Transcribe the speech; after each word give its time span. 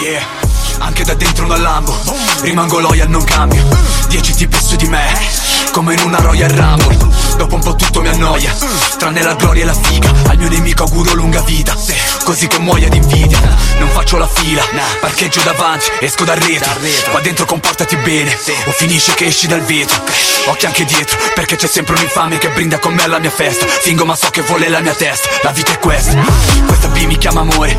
Yeah, 0.00 0.22
anche 0.78 1.02
da 1.02 1.14
dentro 1.14 1.44
una 1.44 1.56
Lambo 1.56 1.92
Rimango 2.42 2.78
loyal, 2.78 3.08
non 3.08 3.24
cambio. 3.24 3.66
Dieci 4.08 4.32
tipi 4.32 4.56
su 4.62 4.76
di 4.76 4.86
me 4.86 5.12
Come 5.74 5.94
in 5.94 6.00
una 6.04 6.18
Royal 6.18 6.50
Rumble. 6.50 6.96
Dopo 7.36 7.56
un 7.56 7.60
po' 7.60 7.74
tutto 7.74 8.00
mi 8.00 8.06
annoia 8.06 8.54
Tranne 8.96 9.22
la 9.22 9.34
gloria 9.34 9.64
e 9.64 9.66
la 9.66 9.74
figa. 9.74 10.08
Al 10.28 10.38
mio 10.38 10.48
nemico 10.48 10.84
auguro 10.84 11.14
lunga 11.14 11.40
vita 11.40 11.76
Così 12.22 12.46
che 12.46 12.60
muoia 12.60 12.88
d'invidia. 12.88 13.40
Non 13.78 13.88
faccio 13.88 14.16
la 14.16 14.28
fila 14.28 14.62
Parcheggio 15.00 15.40
davanti, 15.42 15.86
esco 15.98 16.22
dal 16.22 16.36
retro. 16.36 16.70
Qua 17.10 17.18
dentro 17.18 17.44
comportati 17.44 17.96
bene 17.96 18.32
O 18.66 18.70
finisce 18.70 19.14
che 19.14 19.26
esci 19.26 19.48
dal 19.48 19.62
vetro. 19.62 20.00
Occhi 20.44 20.66
anche 20.66 20.84
dietro 20.84 21.18
Perché 21.34 21.56
c'è 21.56 21.66
sempre 21.66 21.96
un 21.96 22.02
infame 22.02 22.38
che 22.38 22.50
brinda 22.50 22.78
con 22.78 22.94
me 22.94 23.02
alla 23.02 23.18
mia 23.18 23.30
festa. 23.30 23.66
Fingo 23.66 24.04
ma 24.04 24.14
so 24.14 24.30
che 24.30 24.42
vuole 24.42 24.68
la 24.68 24.78
mia 24.78 24.94
testa 24.94 25.28
La 25.42 25.50
vita 25.50 25.72
è 25.72 25.80
questa. 25.80 26.14
Questa 26.66 26.86
B 26.86 27.02
mi 27.04 27.18
chiama 27.18 27.40
amore 27.40 27.76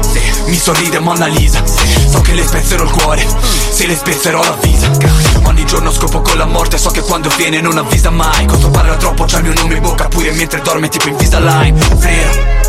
Mi 0.47 0.57
sorride 0.57 0.99
Monna 0.99 1.27
Lisa. 1.27 1.63
So 1.65 2.19
che 2.19 2.33
le 2.33 2.43
spezzerò 2.43 2.83
il 2.83 2.91
cuore 2.91 3.25
Se 3.71 3.87
le 3.87 3.95
spezzerò 3.95 4.43
l'avvisa 4.43 5.34
Ogni 5.45 5.65
giorno 5.65 5.91
scopo 5.91 6.21
con 6.21 6.37
la 6.37 6.45
morte 6.45 6.77
So 6.77 6.91
che 6.91 7.01
quando 7.01 7.29
viene 7.35 7.61
non 7.61 7.77
avvisa 7.77 8.09
mai. 8.09 8.45
Quando 8.45 8.69
parla 8.69 8.95
troppo 8.95 9.25
c'ha 9.25 9.37
il 9.37 9.43
mio 9.43 9.53
nome 9.53 9.75
in 9.75 9.81
bocca 9.81 10.07
Pure 10.07 10.31
mentre 10.31 10.61
dorme 10.61 10.89
tipo 10.89 11.07
Invisalign 11.07 11.77
Frero 11.99 12.63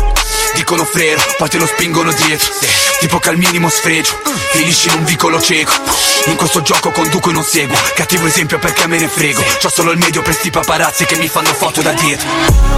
Dicono 0.53 0.85
frero, 0.85 1.21
poi 1.37 1.49
te 1.49 1.57
lo 1.59 1.67
spingono 1.67 2.11
dietro. 2.11 2.51
Tipo 2.99 3.19
che 3.19 3.29
al 3.29 3.37
minimo 3.37 3.69
sfregio 3.69 4.19
Finisci 4.51 4.87
in 4.87 4.95
un 4.95 5.03
vicolo 5.03 5.39
cieco. 5.39 5.71
In 6.25 6.35
questo 6.35 6.61
gioco 6.61 6.89
conduco 6.91 7.29
e 7.29 7.33
non 7.33 7.43
seguo 7.43 7.77
Cattivo 7.93 8.25
esempio 8.25 8.57
perché 8.57 8.87
me 8.87 8.97
ne 8.97 9.07
frego. 9.07 9.43
C'ho 9.61 9.69
solo 9.69 9.91
il 9.91 9.97
medio 9.97 10.21
per 10.21 10.33
sti 10.33 10.49
paparazzi 10.49 11.05
che 11.05 11.17
mi 11.17 11.27
fanno 11.27 11.53
foto 11.53 11.81
da 11.81 11.91
dietro. 11.91 12.27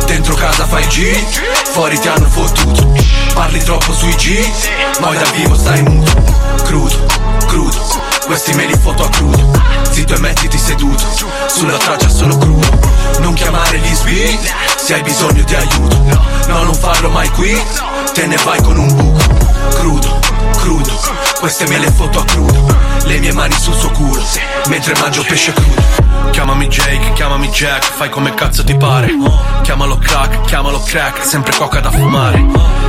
Dentro 0.05 0.36
casa 0.36 0.66
fai 0.67 0.86
G 0.88 1.23
Fuori 1.72 1.97
ti 2.00 2.08
hanno 2.08 2.27
fottuto. 2.27 2.94
Parli 3.34 3.63
troppo 3.63 3.94
sui 3.94 4.13
G 4.16 5.00
Poi 5.00 5.17
da 5.17 5.30
vivo 5.31 5.56
stai 5.56 5.81
muto 5.84 6.39
crudo 6.63 7.28
Sulla 11.60 11.76
traccia 11.76 12.08
solo 12.08 12.38
crudo. 12.38 12.68
Non 13.20 13.34
chiamare 13.34 13.80
gli 13.80 13.94
sbi 13.94 14.40
Se 14.78 14.94
hai 14.94 15.02
bisogno 15.02 15.44
di 15.44 15.56
aiuto. 15.56 15.98
No, 16.48 16.64
non 16.64 16.74
farlo 16.74 17.10
mai 17.10 17.30
qui 17.32 17.54
Te 18.14 18.28
ne 18.28 18.38
vai 18.46 18.62
con 18.62 18.78
un 18.78 18.88
buco. 18.96 19.20
Crudo, 19.72 20.20
crudo 20.56 20.98
Queste 21.38 21.68
me 21.68 21.80
le 21.80 21.92
foto 21.92 22.20
a 22.20 22.24
crudo. 22.24 22.66
Le 23.04 23.20
mie 23.20 23.34
mani 23.34 23.56
sul 23.60 23.76
suo 23.76 23.92
culo 23.92 24.24
Mentre 24.70 24.98
mangio 25.00 25.22
pesce 25.24 25.52
crudo 25.52 26.09
Chiamami 26.31 26.67
Jake, 26.67 27.14
chiamami 27.14 27.50
Jack, 27.50 27.84
fai 27.84 28.09
come 28.09 28.34
cazzo 28.34 28.64
ti 28.64 28.75
pare. 28.75 29.09
Chiamalo 29.64 29.98
crack, 29.98 30.42
chiamalo 30.45 30.81
crack, 30.81 31.25
sempre 31.25 31.56
coca 31.56 31.80
da 31.80 31.92
fumare. 31.92 32.44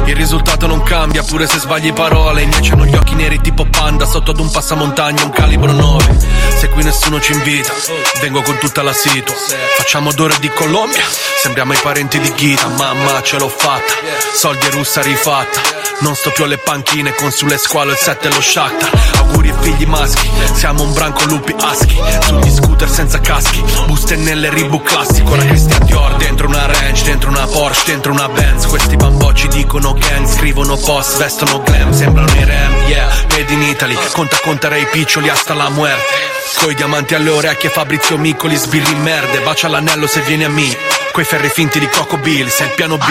Il 0.05 0.17
risultato 0.17 0.67
non 0.67 0.83
cambia, 0.83 1.23
pure 1.23 1.47
se 1.47 1.59
sbagli 1.59 1.93
parole. 1.93 2.43
I 2.43 2.47
miei 2.47 2.71
hanno 2.71 2.85
gli 2.85 2.95
occhi 2.95 3.15
neri 3.15 3.41
tipo 3.41 3.67
panda, 3.67 4.07
sotto 4.07 4.31
ad 4.31 4.39
un 4.39 4.51
passamontagna, 4.51 5.25
un 5.25 5.31
calibro 5.31 5.73
9. 5.73 6.19
Se 6.57 6.69
qui 6.69 6.83
nessuno 6.83 7.21
ci 7.21 7.33
invita, 7.33 7.73
vengo 8.21 8.43
con 8.43 8.59
tutta 8.59 8.83
la 8.83 8.93
situa. 8.93 9.35
Facciamo 9.77 10.11
odore 10.11 10.37
di 10.41 10.51
Colombia, 10.51 11.03
sembriamo 11.43 11.73
i 11.73 11.79
parenti 11.83 12.19
di 12.19 12.33
Ghita. 12.33 12.69
Mamma, 12.69 13.23
ce 13.23 13.39
l'ho 13.39 13.49
fatta, 13.49 13.93
soldi 14.35 14.67
e 14.67 14.71
russa 14.71 15.03
rifatta. 15.03 15.79
Non 16.01 16.15
sto 16.15 16.31
più 16.31 16.45
alle 16.45 16.57
panchine 16.57 17.15
con 17.15 17.31
sulle 17.31 17.59
squalo 17.59 17.91
il 17.91 17.97
7 17.99 18.29
e 18.29 18.33
lo 18.33 18.41
Shakhtar. 18.41 18.91
Auguri 19.19 19.51
e 19.51 19.55
figli 19.61 19.85
maschi, 19.85 20.31
siamo 20.55 20.83
un 20.83 20.95
branco 20.95 21.25
lupi 21.27 21.55
aschi. 21.61 22.01
Sugli 22.23 22.51
scooter 22.51 22.89
senza 22.89 23.20
caschi, 23.21 23.63
buste 23.87 24.17
nelle 24.17 24.51
Reebok 24.51 24.83
classico. 24.83 25.35
La 25.35 25.45
Christian 25.45 25.85
Dior 25.85 26.17
dentro 26.17 26.49
una 26.49 26.67
Range, 26.67 27.05
dentro 27.05 27.31
una 27.31 27.47
Porsche, 27.47 27.93
dentro 27.93 28.13
una 28.13 28.29
Benz. 28.29 28.67
Questi 28.67 28.97
bambocci 28.97 29.49
dicono 29.49 29.95
gang, 29.95 30.27
scrivono 30.27 30.77
post, 30.77 31.19
vestono 31.19 31.63
glam, 31.63 31.93
sembrano 31.93 32.33
i 32.33 32.45
Ram, 32.45 32.75
yeah. 32.87 33.09
Made 33.31 33.53
in 33.53 33.63
Italy, 33.63 33.97
conta 34.13 34.37
contare 34.43 34.81
i 34.81 34.87
piccioli 34.87 35.29
hasta 35.29 35.55
la 35.55 35.69
muerte. 35.69 36.39
Coi 36.59 36.75
diamanti 36.75 37.15
alle 37.15 37.31
orecchie 37.31 37.71
Fabrizio 37.71 38.19
Miccoli 38.19 38.57
sbirri 38.57 38.95
merde 38.97 39.41
Bacia 39.41 39.69
l'anello 39.69 40.07
se 40.07 40.21
vieni 40.21 40.45
a 40.45 40.49
me 40.49 40.77
Quei 41.13 41.25
ferri 41.25 41.49
finti 41.49 41.79
di 41.79 41.89
Coco 41.89 42.19
Bill 42.19 42.49
Sei 42.49 42.67
il 42.67 42.73
piano 42.75 42.99
B 42.99 43.05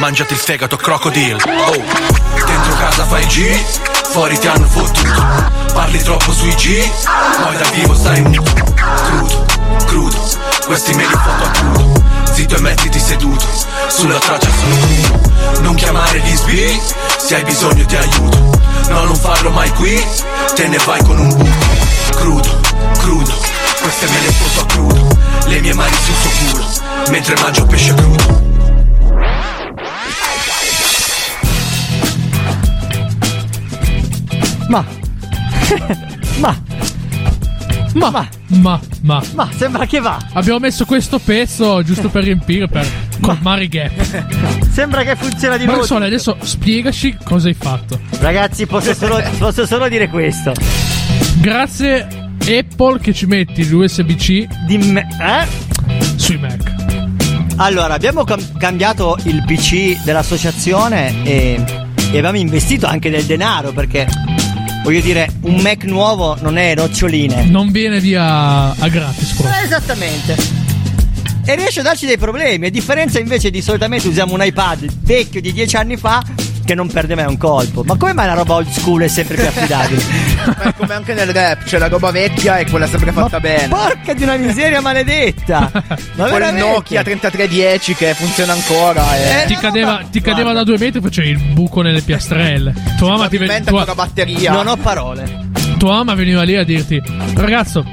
Mangiati 0.00 0.32
il 0.32 0.38
fegato 0.38 0.76
crocodile 0.76 1.34
Oh 1.34 1.72
Dentro 2.46 2.74
casa 2.78 3.04
fai 3.04 3.26
G 3.26 3.62
Fuori 4.10 4.38
ti 4.38 4.46
hanno 4.48 4.66
fottuto 4.66 5.24
Parli 5.72 6.02
troppo 6.02 6.32
sui 6.32 6.54
G 6.54 6.90
Poi 7.42 7.56
da 7.56 7.68
vivo 7.74 7.94
stai 7.94 8.22
muto 8.22 8.54
Crudo, 8.74 9.45
crudo. 9.96 10.28
Questi 10.66 10.94
me 10.94 11.06
li 11.06 11.14
foto 11.14 11.44
a 11.44 11.50
crudo 11.50 12.02
Zitto 12.32 12.56
e 12.56 12.60
mettiti 12.60 13.00
seduto. 13.00 13.46
Sulla 13.88 14.18
traccia 14.18 14.50
sono 14.50 14.76
crudo 14.76 15.62
Non 15.62 15.74
chiamare 15.74 16.20
gli 16.20 16.36
sbi 16.36 16.80
Se 17.16 17.36
hai 17.36 17.44
bisogno 17.44 17.82
di 17.84 17.96
aiuto. 17.96 18.60
No 18.88 19.04
non 19.04 19.16
farlo 19.16 19.50
mai 19.50 19.70
qui. 19.70 20.04
Te 20.54 20.68
ne 20.68 20.78
vai 20.84 21.02
con 21.02 21.18
un 21.18 21.28
buco. 21.28 21.50
Crudo, 22.10 22.60
crudo. 22.98 23.34
Queste 23.80 24.06
me 24.08 24.20
le 24.20 24.32
foto 24.32 24.60
a 24.60 24.66
crudo. 24.66 25.18
Le 25.46 25.60
mie 25.60 25.74
mani 25.74 25.96
sul 26.04 26.14
suo 26.14 26.30
culo. 26.50 27.10
Mentre 27.10 27.40
mangio 27.40 27.64
pesce 27.66 27.94
crudo. 27.94 28.44
Ma. 34.68 34.84
ma. 36.38 36.64
Ma, 37.94 38.10
ma, 38.10 38.28
ma, 38.48 38.78
ma. 39.02 39.22
Ma 39.34 39.48
sembra 39.56 39.86
che 39.86 40.00
va. 40.00 40.18
Abbiamo 40.34 40.58
messo 40.60 40.84
questo 40.84 41.18
pezzo 41.18 41.82
giusto 41.82 42.08
per 42.08 42.24
riempire, 42.24 42.68
per 42.68 42.86
colmare 43.20 43.64
i 43.64 43.68
gap. 43.68 43.92
Sembra 44.70 45.02
che 45.04 45.16
funziona 45.16 45.56
di 45.56 45.64
nuovo. 45.64 45.84
Sole, 45.84 46.06
adesso 46.06 46.36
spiegaci 46.40 47.16
cosa 47.24 47.48
hai 47.48 47.54
fatto. 47.54 47.98
Ragazzi, 48.20 48.66
posso 48.66 48.94
solo, 48.94 49.20
posso 49.38 49.66
solo 49.66 49.88
dire 49.88 50.08
questo. 50.08 50.52
Grazie 51.38 52.06
Apple 52.46 53.00
che 53.00 53.12
ci 53.12 53.26
metti 53.26 53.68
l'USB-C 53.68 54.46
Di 54.66 54.78
me- 54.78 55.06
eh? 55.20 55.46
sui 56.16 56.36
Mac. 56.38 56.74
Allora, 57.56 57.94
abbiamo 57.94 58.24
cam- 58.24 58.56
cambiato 58.58 59.16
il 59.24 59.42
PC 59.46 60.02
dell'associazione 60.04 61.22
e, 61.24 61.62
e 62.12 62.18
abbiamo 62.18 62.36
investito 62.36 62.86
anche 62.86 63.08
del 63.10 63.24
denaro 63.24 63.72
perché, 63.72 64.06
voglio 64.86 65.00
dire, 65.00 65.28
un 65.40 65.56
Mac 65.56 65.82
nuovo 65.82 66.36
non 66.40 66.56
è 66.56 66.76
noccioline. 66.76 67.44
Non 67.46 67.72
viene 67.72 67.98
via 67.98 68.70
a 68.70 68.88
gratis, 68.88 69.32
però. 69.32 69.48
Eh, 69.48 69.64
Esattamente. 69.64 70.36
E 71.44 71.56
riesce 71.56 71.80
a 71.80 71.82
darci 71.82 72.06
dei 72.06 72.16
problemi. 72.16 72.66
A 72.66 72.70
differenza 72.70 73.18
invece 73.18 73.50
di 73.50 73.60
solitamente 73.62 74.06
usiamo 74.06 74.34
un 74.34 74.44
iPad 74.44 74.86
vecchio 75.00 75.40
di 75.40 75.52
dieci 75.52 75.74
anni 75.74 75.96
fa 75.96 76.22
che 76.66 76.74
non 76.74 76.88
perde 76.88 77.14
mai 77.14 77.24
un 77.24 77.38
colpo. 77.38 77.82
Ma 77.84 77.96
come 77.96 78.12
mai 78.12 78.26
la 78.26 78.34
roba 78.34 78.54
old 78.56 78.68
school 78.68 79.00
è 79.02 79.08
sempre 79.08 79.36
più 79.36 79.46
affidabile? 79.46 80.02
Ma 80.46 80.62
è 80.64 80.74
come 80.74 80.92
anche 80.94 81.14
nel 81.14 81.32
rap, 81.32 81.62
c'è 81.64 81.78
la 81.78 81.88
roba 81.88 82.10
vecchia 82.10 82.58
e 82.58 82.68
quella 82.68 82.86
sempre 82.86 83.12
fatta 83.12 83.40
bene. 83.40 83.68
Porca 83.68 84.12
di 84.12 84.22
una 84.24 84.36
miseria 84.36 84.80
maledetta! 84.82 85.70
Ma 85.72 86.26
Quel 86.26 86.30
veramente? 86.30 86.68
Nokia 86.68 87.02
3310 87.02 87.94
che 87.94 88.12
funziona 88.14 88.52
ancora. 88.52 89.16
E... 89.16 89.42
Eh, 89.42 89.46
Ti 89.46 89.54
cadeva, 89.56 89.92
ma- 89.92 90.02
ti 90.10 90.20
cadeva 90.20 90.52
da 90.52 90.64
due 90.64 90.76
metri 90.78 90.98
e 90.98 91.02
facevi 91.02 91.28
il 91.30 91.38
buco 91.52 91.80
nelle 91.82 92.02
piastrelle. 92.02 92.74
Tua 92.98 93.10
mamma, 93.12 93.28
ti 93.28 93.38
ve- 93.38 93.46
Probabilmente 93.46 93.70
tua, 93.70 93.94
batteria. 93.94 94.52
Non 94.52 94.66
ho 94.66 94.76
parole. 94.76 95.48
tua 95.78 95.92
mamma 95.94 96.14
veniva 96.14 96.42
lì 96.42 96.56
a 96.56 96.64
dirti: 96.64 97.00
Ragazzo, 97.34 97.84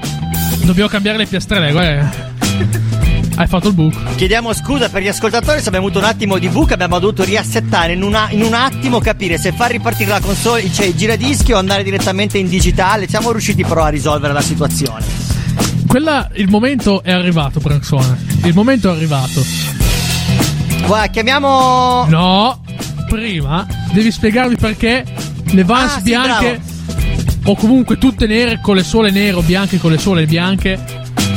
dobbiamo 0.64 0.90
cambiare 0.90 1.18
le 1.20 1.26
piastrelle. 1.28 1.72
Guarda, 1.72 2.12
hai 3.36 3.48
fatto 3.48 3.68
il 3.70 3.74
buco. 3.74 3.98
Chiediamo 4.16 4.54
scusa 4.54 4.90
per 4.90 5.02
gli 5.02 5.08
ascoltatori 5.08 5.60
se 5.62 5.68
abbiamo 5.68 5.88
avuto 5.88 6.00
un 6.00 6.06
attimo 6.06 6.38
di 6.38 6.50
buca, 6.50 6.76
abbiamo 6.76 7.00
dovuto 7.00 7.24
riassettare 7.24 7.94
in, 7.94 8.04
una- 8.04 8.28
in 8.30 8.42
un 8.44 8.54
attimo 8.54 9.00
capire 9.00 9.38
se 9.38 9.52
far 9.52 9.72
ripartire 9.72 10.10
la 10.10 10.20
console, 10.20 10.72
cioè 10.72 10.86
il 10.88 10.96
giradischi 10.96 11.52
o 11.52 11.58
andare 11.58 11.84
direttamente 11.84 12.38
in 12.38 12.48
digitale. 12.48 13.08
Siamo 13.08 13.32
riusciti 13.32 13.64
però 13.64 13.84
a 13.84 13.90
risolvere 13.90 14.34
la 14.34 14.42
situazione. 14.42 15.04
Quella, 15.88 16.30
il 16.36 16.50
momento 16.50 17.04
è 17.04 17.12
arrivato, 17.12 17.60
Branxone. 17.60 18.18
Il 18.44 18.54
momento 18.54 18.90
è 18.92 18.96
arrivato. 18.96 19.44
Guarda, 20.86 21.08
chiamiamo. 21.08 22.06
No, 22.10 22.62
prima 23.08 23.66
devi 23.94 24.12
spiegarmi 24.12 24.56
perché 24.58 25.04
le 25.52 25.64
Vans 25.64 25.94
Ah, 25.94 25.98
sì, 25.98 26.04
bianche, 26.04 26.62
o 27.46 27.56
comunque 27.56 27.98
tutte 27.98 28.26
nere 28.28 28.60
con 28.62 28.76
le 28.76 28.84
suole 28.84 29.12
nere 29.12 29.34
o 29.38 29.42
bianche 29.42 29.78
con 29.80 29.92
le 29.92 29.98
suole 29.98 30.26
bianche, 30.26 30.80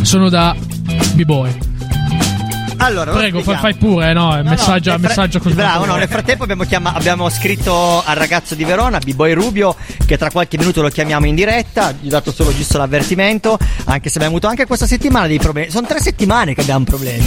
sono 0.02 0.28
da 0.28 0.54
B-Boy. 1.14 1.65
Allora, 2.78 3.12
lo 3.12 3.18
Prego, 3.18 3.42
fai, 3.42 3.74
pure, 3.74 4.12
no, 4.12 4.30
No, 4.30 4.36
no, 4.42 4.50
messaggio, 4.50 4.90
fra- 4.90 4.98
messaggio 4.98 5.38
così. 5.40 5.54
Bravo, 5.54 5.84
no, 5.84 5.96
nel 5.96 6.08
frattempo 6.08 6.44
abbiamo, 6.44 6.64
chiama- 6.64 6.94
abbiamo 6.94 7.28
scritto 7.28 8.02
al 8.04 8.16
ragazzo 8.16 8.54
di 8.54 8.64
Verona, 8.64 8.98
B-Boy 8.98 9.32
Rubio, 9.32 9.76
che 10.04 10.16
tra 10.18 10.30
qualche 10.30 10.58
minuto 10.58 10.82
lo 10.82 10.88
chiamiamo 10.88 11.26
in 11.26 11.34
diretta. 11.34 11.92
Gli 11.98 12.06
ho 12.06 12.10
dato 12.10 12.32
solo 12.32 12.54
giusto 12.54 12.78
l'avvertimento, 12.78 13.58
anche 13.84 14.08
se 14.08 14.16
abbiamo 14.16 14.36
avuto 14.36 14.48
anche 14.48 14.66
questa 14.66 14.86
settimana 14.86 15.26
dei 15.26 15.38
problemi. 15.38 15.70
Sono 15.70 15.86
tre 15.86 16.00
settimane 16.00 16.54
che 16.54 16.60
abbiamo 16.62 16.84
problemi. 16.84 17.24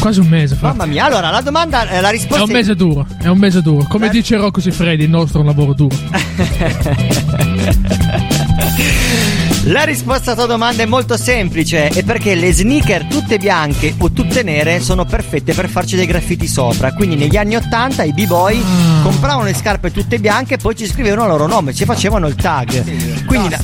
Quasi 0.00 0.20
un 0.20 0.28
mese, 0.28 0.54
fra. 0.54 0.68
Mamma 0.68 0.86
mia, 0.86 1.04
allora 1.06 1.30
la 1.30 1.40
domanda, 1.40 1.88
eh, 1.88 2.00
la 2.00 2.08
È 2.08 2.12
risposta 2.12 2.44
un 2.44 2.50
mese 2.50 2.74
duro, 2.76 3.06
è 3.20 3.26
un 3.28 3.38
mese 3.38 3.62
duro. 3.62 3.86
Come 3.88 4.06
Eh. 4.06 4.10
dice 4.10 4.36
Rocco 4.36 4.60
Siffredi, 4.60 5.04
il 5.04 5.10
nostro 5.10 5.38
è 5.38 5.40
un 5.42 5.46
lavoro 5.48 5.72
duro. 5.74 5.96
La 9.68 9.84
risposta 9.84 10.30
alla 10.30 10.44
tua 10.44 10.54
domanda 10.54 10.82
è 10.82 10.86
molto 10.86 11.18
semplice, 11.18 11.88
è 11.88 12.02
perché 12.02 12.34
le 12.34 12.54
sneaker 12.54 13.04
tutte 13.04 13.36
bianche 13.36 13.94
o 13.98 14.10
tutte 14.12 14.42
nere 14.42 14.80
sono 14.80 15.04
perfette 15.04 15.52
per 15.52 15.68
farci 15.68 15.94
dei 15.94 16.06
graffiti 16.06 16.46
sopra. 16.46 16.94
Quindi 16.94 17.16
negli 17.16 17.36
anni 17.36 17.54
80 17.54 18.02
i 18.04 18.14
b-boy 18.14 18.58
Ah. 18.58 19.02
compravano 19.02 19.44
le 19.44 19.52
scarpe 19.52 19.90
tutte 19.90 20.18
bianche 20.18 20.54
e 20.54 20.56
poi 20.56 20.74
ci 20.74 20.86
scrivevano 20.86 21.24
il 21.24 21.28
loro 21.28 21.46
nome, 21.46 21.74
ci 21.74 21.84
facevano 21.84 22.28
il 22.28 22.34
tag. 22.34 23.26
quindi 23.26 23.50
la, 23.50 23.58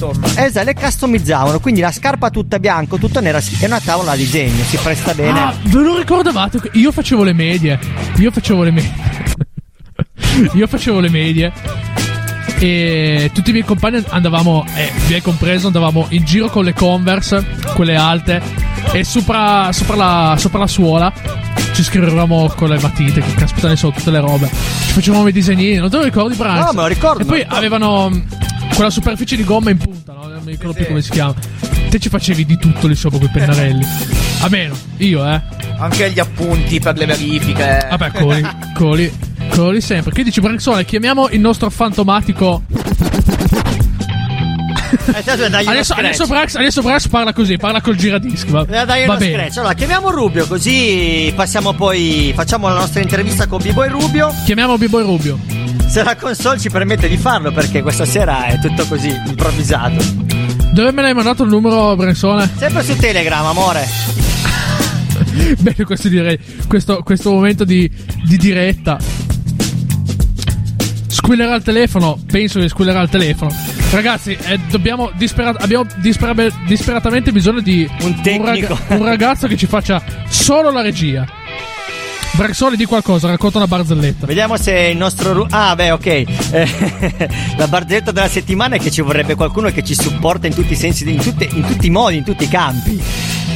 esatto, 0.44 0.64
le 0.66 0.74
customizzavano, 0.74 1.58
quindi 1.58 1.80
la 1.80 1.90
scarpa 1.90 2.28
tutta 2.28 2.58
bianca 2.58 2.96
o 2.96 2.98
tutta 2.98 3.20
nera 3.20 3.38
è 3.38 3.64
una 3.64 3.80
tavola 3.80 4.12
a 4.12 4.16
disegno, 4.16 4.62
si 4.64 4.76
presta 4.76 5.14
bene. 5.14 5.40
Ah, 5.40 5.54
ve 5.62 5.78
lo 5.80 5.96
ricordavate? 5.96 6.68
Io 6.74 6.92
facevo 6.92 7.22
le 7.22 7.32
medie. 7.32 7.78
Io 8.16 8.30
facevo 8.30 8.62
le 8.62 8.70
medie. 8.70 8.92
Io 10.52 10.66
facevo 10.66 11.00
le 11.00 11.08
medie. 11.08 11.52
E 12.64 13.30
tutti 13.34 13.50
i 13.50 13.52
miei 13.52 13.64
compagni 13.64 14.02
andavamo, 14.08 14.64
e 14.74 14.90
vi 15.06 15.12
hai 15.12 15.20
compreso, 15.20 15.66
andavamo 15.66 16.06
in 16.10 16.24
giro 16.24 16.48
con 16.48 16.64
le 16.64 16.72
Converse, 16.72 17.44
quelle 17.74 17.94
alte, 17.94 18.40
e 18.90 19.04
sopra, 19.04 19.70
sopra, 19.70 19.96
la, 19.96 20.36
sopra 20.38 20.60
la 20.60 20.66
suola 20.66 21.12
ci 21.74 21.82
scrivevamo 21.82 22.50
con 22.56 22.70
le 22.70 22.78
matite, 22.80 23.20
che 23.20 23.34
caspita 23.34 23.68
ne 23.68 23.76
so, 23.76 23.90
tutte 23.90 24.10
le 24.10 24.20
robe. 24.20 24.48
Ci 24.48 24.92
facevamo 24.92 25.28
i 25.28 25.32
disegnini, 25.32 25.76
non 25.76 25.90
te 25.90 25.96
lo 25.98 26.04
ricordi, 26.04 26.36
Branks? 26.36 26.64
No, 26.66 26.72
me 26.72 26.80
lo 26.80 26.86
ricordo, 26.86 27.20
E 27.22 27.24
poi 27.26 27.38
ricordo. 27.38 27.56
avevano 27.58 28.08
mh, 28.08 28.26
quella 28.74 28.90
superficie 28.90 29.36
di 29.36 29.44
gomma 29.44 29.68
in 29.70 29.76
punta, 29.76 30.12
no? 30.14 30.28
Non 30.28 30.40
mi 30.42 30.52
ricordo 30.52 30.72
più 30.72 30.86
come 30.86 31.02
si 31.02 31.10
chiama. 31.10 31.34
Te 31.90 31.98
ci 31.98 32.08
facevi 32.08 32.46
di 32.46 32.56
tutto 32.56 32.86
lì 32.86 32.94
sopra 32.94 33.18
con 33.18 33.26
i 33.26 33.30
pennarelli. 33.30 33.84
A 34.40 34.48
meno, 34.48 34.74
io, 34.98 35.28
eh. 35.28 35.42
Anche 35.76 36.10
gli 36.12 36.18
appunti 36.18 36.80
per 36.80 36.96
le 36.96 37.04
verifiche. 37.06 37.86
Vabbè, 37.90 38.10
coli, 38.12 38.46
coli, 38.74 39.12
coli 39.54 39.80
sempre. 39.80 40.12
Che 40.12 40.24
dici, 40.24 40.40
Branxone? 40.40 40.84
Chiamiamo 40.84 41.28
il 41.28 41.38
nostro 41.40 41.70
fantomatico. 41.70 42.62
Eh, 45.06 45.18
adesso 45.18 45.46
uno 45.46 45.56
Adesso, 45.58 45.92
adesso, 45.94 46.26
Brax, 46.26 46.54
adesso 46.56 46.82
Brax 46.82 47.08
parla 47.08 47.32
così, 47.32 47.56
parla 47.56 47.80
col 47.80 47.94
giradischi. 47.96 48.50
Va, 48.50 48.62
Eh, 48.68 48.84
Dai 48.84 49.06
va 49.06 49.16
bene. 49.16 49.32
scratch. 49.34 49.56
Allora, 49.58 49.74
chiamiamo 49.74 50.10
Rubio, 50.10 50.46
così 50.46 51.32
passiamo 51.36 51.72
poi. 51.72 52.32
Facciamo 52.34 52.68
la 52.68 52.74
nostra 52.74 53.00
intervista 53.00 53.46
con 53.46 53.60
B-Boy 53.62 53.88
Rubio. 53.90 54.34
Chiamiamo 54.44 54.76
B-Boy 54.76 55.02
Rubio. 55.04 55.38
Se 55.86 56.02
la 56.02 56.16
console 56.16 56.58
ci 56.58 56.70
permette 56.70 57.08
di 57.08 57.16
farlo, 57.16 57.52
perché 57.52 57.82
questa 57.82 58.04
sera 58.04 58.46
è 58.46 58.58
tutto 58.58 58.86
così 58.86 59.08
improvvisato. 59.26 60.02
Dove 60.72 60.90
me 60.90 61.02
l'hai 61.02 61.14
mandato 61.14 61.44
il 61.44 61.50
numero, 61.50 61.94
Branxone? 61.94 62.50
Sempre 62.56 62.82
su 62.82 62.96
Telegram, 62.96 63.44
amore. 63.46 63.86
Bene, 65.58 65.84
questo 65.84 66.08
direi. 66.08 66.38
Questo, 66.66 67.02
questo 67.02 67.30
momento 67.30 67.64
di, 67.64 67.88
di 68.24 68.36
diretta. 68.36 68.98
Squillerà 71.24 71.54
il 71.54 71.62
telefono. 71.62 72.18
Penso 72.30 72.60
che 72.60 72.68
squillerà 72.68 73.00
il 73.00 73.08
telefono. 73.08 73.50
Ragazzi, 73.90 74.36
eh, 74.42 74.58
dobbiamo 74.68 75.10
dispera- 75.14 75.54
abbiamo 75.58 75.86
dispera- 75.96 76.34
disperatamente 76.66 77.32
bisogno 77.32 77.60
di 77.60 77.88
Un 78.02 78.20
tecnico. 78.20 78.78
raga- 78.78 78.94
un 78.96 79.04
ragazzo 79.06 79.46
che 79.46 79.56
ci 79.56 79.64
faccia 79.64 80.02
solo 80.28 80.70
la 80.70 80.82
regia. 80.82 81.26
Braxone 82.32 82.76
di 82.76 82.84
qualcosa, 82.84 83.28
racconta 83.28 83.56
una 83.58 83.66
barzelletta. 83.68 84.26
Vediamo 84.26 84.58
se 84.58 84.72
il 84.90 84.98
nostro. 84.98 85.32
Ru- 85.32 85.46
ah, 85.48 85.74
beh, 85.74 85.92
ok. 85.92 86.06
Eh, 86.06 86.68
la 87.56 87.68
barzelletta 87.68 88.10
della 88.12 88.28
settimana 88.28 88.74
è 88.74 88.78
che 88.78 88.90
ci 88.90 89.00
vorrebbe 89.00 89.34
qualcuno 89.34 89.70
che 89.70 89.82
ci 89.82 89.94
supporta 89.94 90.46
in 90.46 90.52
tutti 90.54 90.74
i 90.74 90.76
sensi, 90.76 91.08
in, 91.08 91.22
tutte- 91.22 91.48
in 91.50 91.64
tutti 91.64 91.86
i 91.86 91.90
modi, 91.90 92.16
in 92.16 92.24
tutti 92.24 92.44
i 92.44 92.48
campi. 92.48 93.00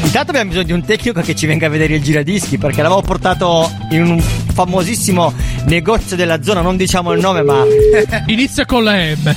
Intanto 0.00 0.30
abbiamo 0.30 0.48
bisogno 0.50 0.66
di 0.66 0.72
un 0.72 0.84
tecnico 0.84 1.20
che 1.20 1.34
ci 1.34 1.44
venga 1.46 1.66
a 1.66 1.68
vedere 1.68 1.96
il 1.96 2.02
giradischi 2.02 2.56
perché 2.56 2.80
l'avevo 2.82 3.02
portato 3.02 3.68
in 3.90 4.04
un 4.06 4.20
famosissimo 4.20 5.34
negozio 5.66 6.16
della 6.16 6.42
zona, 6.42 6.60
non 6.60 6.76
diciamo 6.76 7.12
il 7.12 7.20
nome, 7.20 7.42
ma, 7.42 7.62
Inizia 8.26 8.64
con 8.64 8.84
la 8.84 8.94
M. 8.96 9.34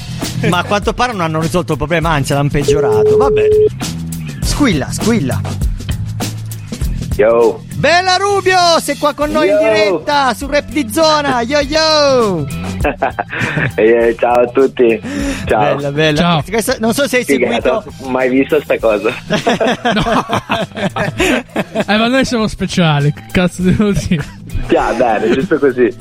ma 0.50 0.60
a 0.60 0.64
quanto 0.64 0.94
pare 0.94 1.12
non 1.12 1.22
hanno 1.22 1.42
risolto 1.42 1.74
il 1.74 1.78
problema, 1.78 2.10
anzi 2.12 2.34
l'hanno 2.34 2.50
peggiorato. 2.50 3.18
Vabbè. 3.18 3.44
Squilla, 4.42 4.92
squilla. 4.92 5.42
Yo, 7.18 7.62
Bella 7.76 8.16
Rubio, 8.16 8.58
sei 8.82 8.98
qua 8.98 9.14
con 9.14 9.32
noi 9.32 9.48
in 9.50 9.54
Yo. 9.54 9.60
diretta 9.60 10.34
su 10.34 10.48
Rap 10.48 10.70
di 10.70 10.88
Zona. 10.92 11.42
Yo 11.42 11.60
yo. 11.60 12.48
Eh, 13.76 14.16
ciao 14.18 14.42
a 14.42 14.48
tutti. 14.48 15.00
Ciao. 15.46 15.76
Bella, 15.76 15.92
bella. 15.92 16.18
Ciao. 16.20 16.44
Questa- 16.48 16.78
non 16.80 16.94
so 16.94 17.08
se 17.08 17.18
hai 17.18 17.26
Figata, 17.26 17.82
seguito. 17.84 18.10
mai 18.10 18.30
visto 18.30 18.60
sta 18.62 18.78
cosa. 18.80 19.12
Eh, 21.88 21.98
ma 21.98 22.08
noi 22.08 22.26
siamo 22.26 22.48
speciali. 22.48 23.14
Cazzo 23.32 23.62
devo 23.62 23.92
dire? 23.92 24.24
Già, 24.68 24.94
bene, 24.94 25.32
giusto 25.32 25.58
così. 25.60 25.94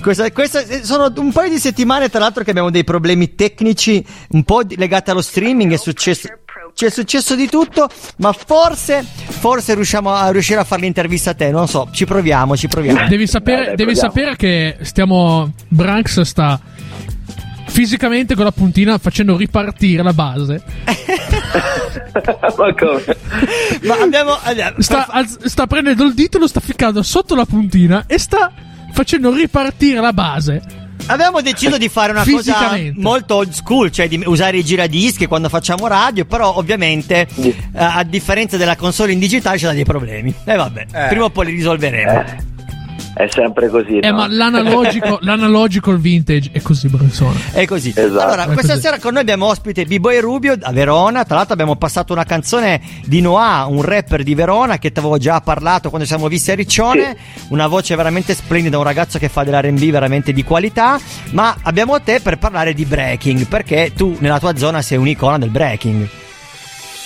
Questa, 0.00 0.30
questa- 0.32 0.60
eh, 0.64 0.84
sono 0.84 1.12
un 1.16 1.32
paio 1.32 1.50
di 1.50 1.58
settimane, 1.58 2.08
tra 2.08 2.18
l'altro, 2.20 2.42
che 2.44 2.50
abbiamo 2.50 2.70
dei 2.70 2.84
problemi 2.84 3.34
tecnici 3.34 4.04
un 4.30 4.42
po' 4.44 4.62
legati 4.76 5.10
allo 5.10 5.22
streaming. 5.22 5.72
È 5.72 5.76
successo. 5.76 6.28
Ci 6.74 6.86
è 6.86 6.90
successo 6.90 7.34
di 7.34 7.48
tutto, 7.48 7.86
ma 8.16 8.32
forse, 8.32 9.04
forse 9.04 9.74
riusciamo 9.74 10.10
a 10.10 10.30
riuscire 10.30 10.58
a 10.58 10.64
fare 10.64 10.80
l'intervista 10.80 11.30
a 11.30 11.34
te. 11.34 11.50
Non 11.50 11.68
so, 11.68 11.88
ci 11.92 12.06
proviamo, 12.06 12.56
ci 12.56 12.66
proviamo. 12.66 13.08
Devi 13.08 13.26
sapere, 13.26 13.56
Dai, 13.56 13.66
dai, 13.66 13.76
devi 13.76 13.92
proviamo. 13.92 14.10
sapere 14.14 14.36
che 14.36 14.76
stiamo. 14.80 15.52
Branks 15.68 16.20
sta 16.22 16.58
fisicamente 17.72 18.34
con 18.34 18.44
la 18.44 18.52
puntina 18.52 18.98
facendo 18.98 19.36
ripartire 19.36 20.02
la 20.02 20.12
base. 20.12 20.62
Ma 22.56 22.74
come? 22.74 23.16
Ma 23.82 23.96
abbiamo. 24.00 24.36
abbiamo- 24.42 24.76
Sta, 24.80 25.06
alz- 25.08 25.44
sta 25.46 25.66
prendendo 25.66 26.04
il 26.04 26.14
dito, 26.14 26.38
lo 26.38 26.46
sta 26.46 26.60
ficcando 26.60 27.02
sotto 27.02 27.34
la 27.34 27.44
puntina 27.46 28.04
e 28.06 28.18
sta 28.18 28.52
facendo 28.92 29.32
ripartire 29.32 30.00
la 30.00 30.12
base. 30.12 30.62
Abbiamo 31.06 31.40
deciso 31.40 31.78
di 31.78 31.88
fare 31.88 32.12
una 32.12 32.22
cosa 32.24 32.78
molto 32.94 33.34
old 33.36 33.50
school, 33.50 33.90
cioè 33.90 34.06
di 34.06 34.22
usare 34.24 34.58
i 34.58 34.64
giradischi 34.64 35.26
quando 35.26 35.48
facciamo 35.48 35.88
radio, 35.88 36.24
però 36.26 36.56
ovviamente 36.56 37.26
eh, 37.36 37.52
a 37.72 38.04
differenza 38.04 38.56
della 38.56 38.76
console 38.76 39.10
in 39.10 39.18
digitale 39.18 39.56
c'è 39.56 39.72
dei 39.72 39.84
problemi. 39.84 40.32
E 40.44 40.54
vabbè, 40.54 40.86
Eh. 40.92 41.06
prima 41.08 41.24
o 41.24 41.30
poi 41.30 41.46
li 41.46 41.52
risolveremo. 41.54 42.20
Eh, 42.20 42.24
è 43.14 43.26
sempre 43.30 43.68
così. 43.68 43.98
Eh, 43.98 44.10
no? 44.10 44.16
ma 44.16 44.26
l'analogico, 44.28 45.18
l'analogico, 45.22 45.90
il 45.90 45.98
vintage 45.98 46.50
è 46.52 46.60
così, 46.62 46.88
Bransone. 46.88 47.38
È 47.52 47.64
così. 47.66 47.92
Esatto. 47.94 48.20
Allora, 48.20 48.44
È 48.44 48.52
questa 48.52 48.72
così. 48.74 48.80
sera 48.84 48.98
con 48.98 49.12
noi 49.12 49.22
abbiamo 49.22 49.46
ospite 49.46 49.84
B-Boy 49.84 50.18
Rubio 50.20 50.56
a 50.60 50.72
Verona. 50.72 51.24
Tra 51.24 51.36
l'altro 51.36 51.52
abbiamo 51.52 51.76
passato 51.76 52.12
una 52.12 52.24
canzone 52.24 52.80
di 53.04 53.20
Noah, 53.20 53.66
un 53.66 53.82
rapper 53.82 54.22
di 54.22 54.34
Verona 54.34 54.78
che 54.78 54.92
ti 54.92 54.98
avevo 54.98 55.18
già 55.18 55.40
parlato 55.40 55.88
quando 55.88 56.06
ci 56.06 56.12
siamo 56.14 56.28
visti 56.28 56.50
a 56.50 56.54
Riccione. 56.54 57.16
Una 57.48 57.66
voce 57.66 57.94
veramente 57.96 58.34
splendida, 58.34 58.78
un 58.78 58.84
ragazzo 58.84 59.18
che 59.18 59.28
fa 59.28 59.44
dell'R&B 59.44 59.90
veramente 59.90 60.32
di 60.32 60.42
qualità. 60.42 60.98
Ma 61.30 61.56
abbiamo 61.62 62.00
te 62.00 62.20
per 62.20 62.38
parlare 62.38 62.72
di 62.72 62.84
breaking, 62.84 63.46
perché 63.46 63.92
tu 63.94 64.16
nella 64.20 64.38
tua 64.38 64.56
zona 64.56 64.80
sei 64.82 64.98
un'icona 64.98 65.38
del 65.38 65.50
breaking. 65.50 66.08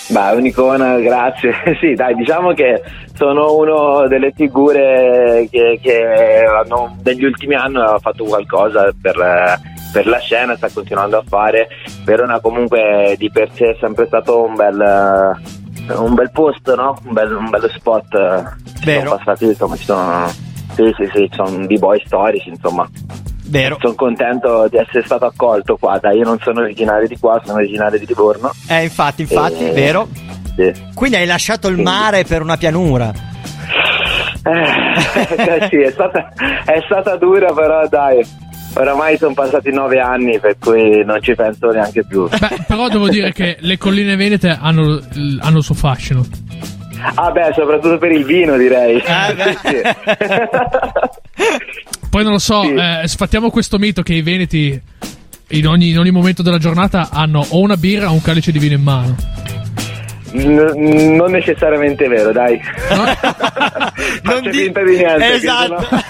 Beh, 0.09 0.31
un'icona, 0.37 0.99
grazie. 1.01 1.53
sì, 1.81 1.95
dai, 1.95 2.15
diciamo 2.15 2.53
che 2.53 2.83
sono 3.15 3.57
uno 3.57 4.07
delle 4.07 4.33
figure 4.35 5.49
che, 5.51 5.79
che 5.83 6.45
hanno, 6.45 6.97
negli 7.03 7.25
ultimi 7.25 7.55
anni 7.55 7.79
ha 7.79 7.99
fatto 7.99 8.25
qualcosa 8.25 8.93
per, 9.01 9.61
per 9.93 10.07
la 10.07 10.19
scena, 10.19 10.57
sta 10.57 10.69
continuando 10.73 11.19
a 11.19 11.25
fare. 11.27 11.69
Verona 12.05 12.39
comunque 12.41 13.17
di 13.19 13.31
per 13.31 13.51
sé 13.53 13.71
è 13.71 13.77
sempre 13.81 14.07
stato 14.07 14.45
un 14.45 14.55
bel, 14.55 15.37
un 15.89 16.15
bel 16.15 16.31
posto, 16.31 16.75
no? 16.77 16.97
Un, 17.05 17.13
bel, 17.13 17.33
un 17.33 17.51
bello 17.51 17.69
spot. 17.69 18.55
Ci 18.79 18.85
Vero. 18.85 19.01
sono 19.09 19.17
passati, 19.17 19.45
insomma, 19.47 19.77
ci 19.77 19.85
sono... 19.85 20.27
Sì, 20.75 20.95
sì, 20.95 21.11
sì, 21.15 21.29
ci 21.31 21.37
sono 21.37 21.67
b-boy 21.67 22.03
storici, 22.05 22.51
insomma. 22.51 22.87
Vero? 23.49 23.77
Sono 23.81 23.95
contento 23.95 24.67
di 24.69 24.77
essere 24.77 25.05
stato 25.05 25.27
accolto 25.27 25.77
qua, 25.77 25.99
dai, 25.99 26.19
io 26.19 26.25
non 26.25 26.39
sono 26.43 26.63
originario 26.63 27.07
di 27.07 27.17
qua, 27.19 27.41
sono 27.45 27.59
originario 27.59 27.97
di 27.99 28.07
Livorno. 28.07 28.51
Eh, 28.69 28.83
infatti, 28.83 29.23
infatti, 29.23 29.69
Eh, 29.69 29.73
vero? 29.73 30.09
Sì. 30.57 30.73
Quindi 30.95 31.17
hai 31.17 31.27
lasciato 31.27 31.69
il 31.69 31.81
mare 31.81 32.25
per 32.25 32.43
una 32.43 32.57
pianura. 32.57 33.13
Eh, 34.47 35.67
sì, 35.71 35.81
è 35.81 35.91
stata, 35.91 36.33
è 36.65 36.81
stata 36.85 37.17
dura, 37.17 37.53
però 37.53 37.85
dai. 37.89 38.25
Oramai 38.75 39.17
sono 39.17 39.35
passati 39.35 39.73
nove 39.73 39.99
anni, 39.99 40.39
per 40.39 40.57
cui 40.61 41.05
non 41.05 41.21
ci 41.21 41.35
penso 41.35 41.71
neanche 41.71 42.05
più. 42.05 42.29
Beh, 42.29 42.65
però 42.69 42.87
devo 42.89 43.09
dire 43.09 43.33
che 43.33 43.57
le 43.59 43.77
colline 43.77 44.15
venete 44.15 44.57
hanno, 44.61 45.01
hanno 45.41 45.57
il 45.57 45.65
suo 45.65 45.75
fascino. 45.75 46.25
Ah, 47.15 47.33
beh, 47.33 47.55
soprattutto 47.55 47.99
per 47.99 48.13
il 48.13 48.25
vino, 48.25 48.57
direi. 48.57 49.03
Ah, 49.05 49.33
beh. 49.33 49.57
Sì, 49.67 49.69
sì. 49.69 49.81
Poi 52.17 52.25
non 52.25 52.33
lo 52.33 52.39
so, 52.39 52.63
Sì. 52.63 52.73
eh, 52.73 53.03
sfattiamo 53.07 53.51
questo 53.51 53.77
mito 53.79 54.01
che 54.03 54.15
i 54.15 54.23
veneti 54.23 54.81
in 55.49 55.67
ogni, 55.67 55.91
in 55.91 55.99
ogni 55.99 56.11
momento 56.11 56.41
della 56.43 56.57
giornata 56.57 57.11
hanno 57.11 57.45
o 57.47 57.61
una 57.61 57.77
birra 57.77 58.09
o 58.09 58.15
un 58.15 58.23
calice 58.23 58.53
di 58.53 58.59
vino 58.59 58.75
in 58.75 58.83
mano. 58.83 59.56
N- 60.37 61.15
non 61.17 61.31
necessariamente 61.31 62.07
vero, 62.09 62.33
dai. 62.33 62.61
Faccio 64.23 64.51
di- 64.51 64.59
finta 64.59 64.83
di 64.85 64.97
niente. 64.97 65.33
Esatto. 65.35 65.87
sennò- 65.89 66.05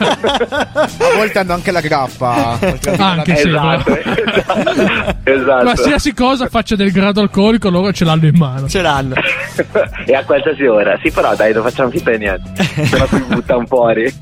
A 1.06 1.14
volte 1.16 1.38
hanno 1.38 1.52
anche 1.54 1.70
la 1.70 1.80
grappa. 1.80 2.58
Anche 2.60 2.96
la- 2.96 3.22
sì, 3.24 3.32
esatto, 3.48 3.92
però. 3.92 5.14
esatto. 5.24 5.62
Qualsiasi 5.62 6.12
cosa 6.14 6.48
faccia 6.48 6.76
del 6.76 6.90
grado 6.92 7.20
alcolico, 7.20 7.68
loro 7.70 7.92
ce 7.92 8.04
l'hanno 8.04 8.26
in 8.26 8.36
mano. 8.36 8.68
Ce 8.68 8.80
l'hanno. 8.82 9.14
e 10.06 10.14
a 10.14 10.24
qualsiasi 10.24 10.64
ora. 10.64 10.98
Sì, 11.02 11.10
però 11.10 11.34
dai, 11.34 11.52
non 11.52 11.62
facciamo 11.62 11.90
finta 11.90 12.10
di 12.10 12.18
niente. 12.18 12.64
Se 12.64 12.98
no 12.98 13.06
si 13.06 13.24
butta 13.28 13.56
un 13.56 13.66
fuori. 13.66 14.14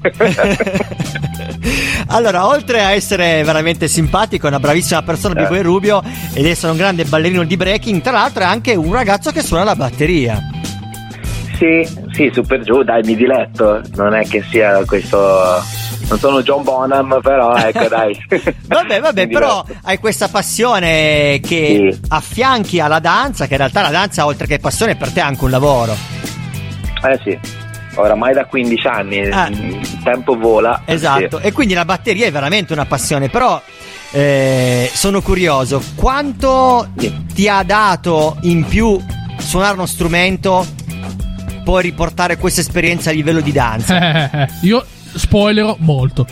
Allora, 2.08 2.46
oltre 2.46 2.82
a 2.82 2.92
essere 2.92 3.42
veramente 3.44 3.88
simpatico, 3.88 4.46
è 4.46 4.48
una 4.48 4.60
bravissima 4.60 5.02
persona, 5.02 5.40
Eh. 5.40 5.44
B-Boy 5.44 5.62
Rubio, 5.62 6.02
ed 6.34 6.46
essere 6.46 6.70
un 6.72 6.78
grande 6.78 7.04
ballerino 7.04 7.44
di 7.44 7.56
breaking, 7.56 8.00
tra 8.02 8.12
l'altro 8.12 8.42
è 8.42 8.46
anche 8.46 8.74
un 8.74 8.92
ragazzo 8.92 9.30
che 9.32 9.42
suona 9.42 9.64
la 9.64 9.74
batteria. 9.74 9.92
Sì, 11.56 11.88
sì, 12.12 12.30
super 12.32 12.60
giù, 12.62 12.82
dai, 12.82 13.02
mi 13.04 13.14
diletto. 13.14 13.80
Non 13.94 14.14
è 14.14 14.26
che 14.26 14.42
sia 14.50 14.84
questo. 14.84 15.62
Non 16.08 16.18
sono 16.18 16.42
John 16.42 16.62
Bonham, 16.64 17.18
però 17.22 17.54
ecco, 17.56 17.86
dai. 17.88 18.14
Vabbè, 18.66 19.00
vabbè, 19.00 19.28
però 19.28 19.64
hai 19.84 19.98
questa 19.98 20.28
passione 20.28 21.40
che 21.40 21.90
Sì. 21.92 22.00
affianchi 22.08 22.80
alla 22.80 22.98
danza, 22.98 23.46
che 23.46 23.52
in 23.52 23.58
realtà 23.58 23.80
la 23.82 23.90
danza, 23.90 24.26
oltre 24.26 24.46
che 24.46 24.58
passione, 24.58 24.96
per 24.96 25.10
te 25.12 25.20
è 25.20 25.22
anche 25.22 25.44
un 25.44 25.50
lavoro. 25.50 25.96
Eh 27.06 27.20
sì, 27.22 27.38
oramai 27.94 28.34
da 28.34 28.44
15 28.44 28.86
anni, 28.86 29.20
Ah. 29.30 29.48
il 29.48 30.00
tempo 30.02 30.36
vola. 30.36 30.82
Esatto, 30.84 31.38
Sì. 31.38 31.46
e 31.46 31.52
quindi 31.52 31.72
la 31.74 31.84
batteria 31.86 32.26
è 32.26 32.32
veramente 32.32 32.72
una 32.74 32.84
passione, 32.84 33.28
però 33.30 33.60
eh, 34.10 34.90
sono 34.92 35.22
curioso, 35.22 35.82
quanto 35.94 36.88
Sì. 36.98 37.24
ti 37.34 37.48
ha 37.48 37.62
dato 37.62 38.36
in 38.42 38.64
più 38.66 39.00
suonare 39.38 39.74
uno 39.74 39.86
strumento, 39.86 40.66
poi 41.64 41.82
riportare 41.82 42.36
questa 42.36 42.60
esperienza 42.60 43.10
a 43.10 43.12
livello 43.12 43.40
di 43.40 43.52
danza? 43.52 44.48
Io 44.62 44.84
spoilerò 45.14 45.76
molto. 45.80 46.26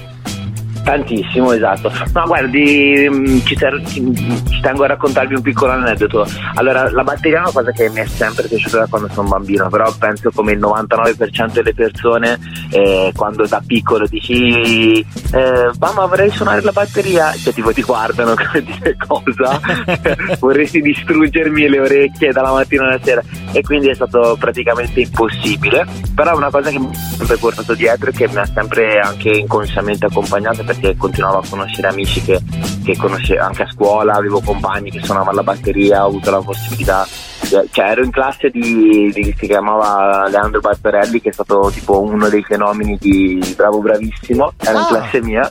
Tantissimo, 0.84 1.52
esatto. 1.52 1.92
Ma 2.12 2.24
guardi, 2.24 3.08
mh, 3.08 3.44
ci, 3.44 3.54
ter- 3.54 3.82
ci- 3.86 4.40
tengo 4.60 4.84
a 4.84 4.88
raccontarvi 4.88 5.34
un 5.34 5.42
piccolo 5.42 5.72
aneddoto. 5.72 6.26
Allora, 6.54 6.90
la 6.90 7.04
batteria 7.04 7.38
è 7.38 7.40
una 7.40 7.52
cosa 7.52 7.70
che 7.70 7.88
mi 7.88 8.00
è 8.00 8.06
sempre 8.06 8.48
piaciuta 8.48 8.78
da 8.78 8.86
quando 8.88 9.08
sono 9.12 9.28
bambino, 9.28 9.68
però 9.68 9.92
penso 9.96 10.30
come 10.34 10.52
il 10.52 10.58
99% 10.58 11.52
delle 11.52 11.74
persone, 11.74 12.38
eh, 12.70 13.12
quando 13.14 13.46
da 13.46 13.62
piccolo 13.64 14.06
dici, 14.06 14.98
eh, 15.00 15.70
mamma 15.78 16.06
vorrei 16.06 16.30
suonare 16.30 16.62
la 16.62 16.72
batteria, 16.72 17.32
cioè 17.34 17.52
tipo 17.52 17.72
ti 17.72 17.82
guardano 17.82 18.34
come 18.36 18.64
dire 18.64 18.96
cosa, 19.06 19.60
vorresti 20.40 20.80
distruggermi 20.80 21.68
le 21.68 21.80
orecchie 21.80 22.32
dalla 22.32 22.52
mattina 22.52 22.84
alla 22.84 22.98
sera 23.02 23.22
e 23.52 23.62
quindi 23.62 23.88
è 23.88 23.94
stato 23.94 24.36
praticamente 24.38 25.00
impossibile. 25.00 25.86
Però 26.14 26.32
è 26.32 26.36
una 26.36 26.50
cosa 26.50 26.70
che 26.70 26.78
mi 26.78 26.86
ho 26.86 26.92
sempre 27.16 27.36
portato 27.36 27.74
dietro 27.74 28.10
e 28.10 28.12
che 28.12 28.28
mi 28.28 28.36
ha 28.36 28.46
sempre 28.46 28.98
anche 28.98 29.30
inconsciamente 29.30 30.06
accompagnato 30.06 30.62
perché 30.72 30.96
continuavo 30.96 31.38
a 31.38 31.42
conoscere 31.48 31.88
amici 31.88 32.22
che, 32.22 32.40
che 32.84 32.96
conoscevo 32.96 33.42
anche 33.42 33.62
a 33.62 33.70
scuola, 33.70 34.14
avevo 34.14 34.40
compagni 34.40 34.90
che 34.90 35.00
suonavano 35.02 35.36
la 35.36 35.42
batteria, 35.42 36.04
ho 36.04 36.08
avuto 36.08 36.30
la 36.30 36.40
possibilità. 36.40 37.06
Cioè 37.48 37.90
ero 37.90 38.02
in 38.02 38.10
classe 38.10 38.48
di, 38.48 39.10
di 39.12 39.34
si 39.36 39.46
chiamava 39.46 40.26
Leandro 40.28 40.60
Barbarelli 40.60 41.20
che 41.20 41.28
è 41.28 41.32
stato 41.32 41.70
tipo 41.72 42.00
uno 42.00 42.28
dei 42.30 42.42
fenomeni 42.42 42.96
di 42.98 43.54
Bravo 43.54 43.80
Bravissimo, 43.80 44.54
era 44.58 44.78
in 44.78 44.84
Ah. 44.84 44.86
classe 44.86 45.20
mia 45.20 45.48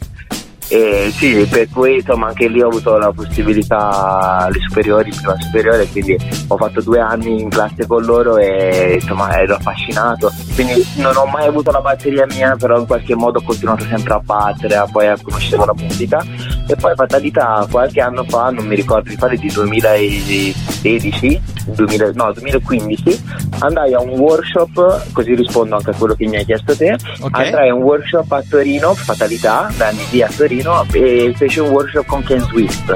e 0.71 1.11
sì, 1.11 1.45
per 1.49 1.67
cui 1.69 1.95
insomma 1.95 2.27
anche 2.27 2.47
lì 2.47 2.61
ho 2.61 2.67
avuto 2.69 2.97
la 2.97 3.11
possibilità 3.11 4.45
alle 4.45 4.59
superiori, 4.65 5.11
prima 5.13 5.35
superiore, 5.37 5.85
quindi 5.87 6.17
ho 6.47 6.55
fatto 6.55 6.81
due 6.81 7.01
anni 7.01 7.41
in 7.41 7.49
classe 7.49 7.85
con 7.85 8.05
loro 8.05 8.37
e 8.37 8.97
insomma 9.01 9.37
ero 9.37 9.55
affascinato. 9.55 10.31
Quindi 10.55 10.81
non 10.95 11.17
ho 11.17 11.25
mai 11.25 11.45
avuto 11.45 11.71
la 11.71 11.81
batteria 11.81 12.25
mia, 12.25 12.55
però 12.57 12.79
in 12.79 12.85
qualche 12.85 13.15
modo 13.15 13.39
ho 13.39 13.43
continuato 13.43 13.83
sempre 13.83 14.13
a 14.13 14.19
battere, 14.19 14.75
a 14.77 14.87
poi 14.89 15.07
a 15.07 15.17
conoscere 15.21 15.65
la 15.65 15.73
musica. 15.75 16.25
E 16.71 16.75
poi 16.77 16.95
fatalità 16.95 17.67
qualche 17.69 17.99
anno 17.99 18.23
fa, 18.23 18.49
non 18.49 18.65
mi 18.65 18.75
ricordo 18.75 19.09
di 19.09 19.17
fare 19.17 19.35
di 19.35 19.51
2016, 19.51 21.41
2000 21.65 22.11
no 22.13 22.31
2015, 22.31 23.21
andai 23.59 23.93
a 23.93 23.99
un 23.99 24.11
workshop, 24.11 25.11
così 25.11 25.35
rispondo 25.35 25.75
anche 25.75 25.89
a 25.89 25.93
quello 25.93 26.13
che 26.15 26.25
mi 26.27 26.37
hai 26.37 26.45
chiesto 26.45 26.73
te, 26.77 26.95
Ok. 27.19 27.37
andai 27.39 27.67
a 27.67 27.73
un 27.73 27.81
workshop 27.81 28.31
a 28.31 28.41
Torino, 28.49 28.93
fatalità, 28.93 29.69
da 29.75 29.87
anni 29.87 30.05
lì 30.11 30.21
a 30.21 30.29
Torino, 30.33 30.85
e 30.93 31.33
fece 31.35 31.59
un 31.59 31.71
workshop 31.71 32.05
con 32.05 32.23
Ken 32.23 32.39
Swift. 32.39 32.95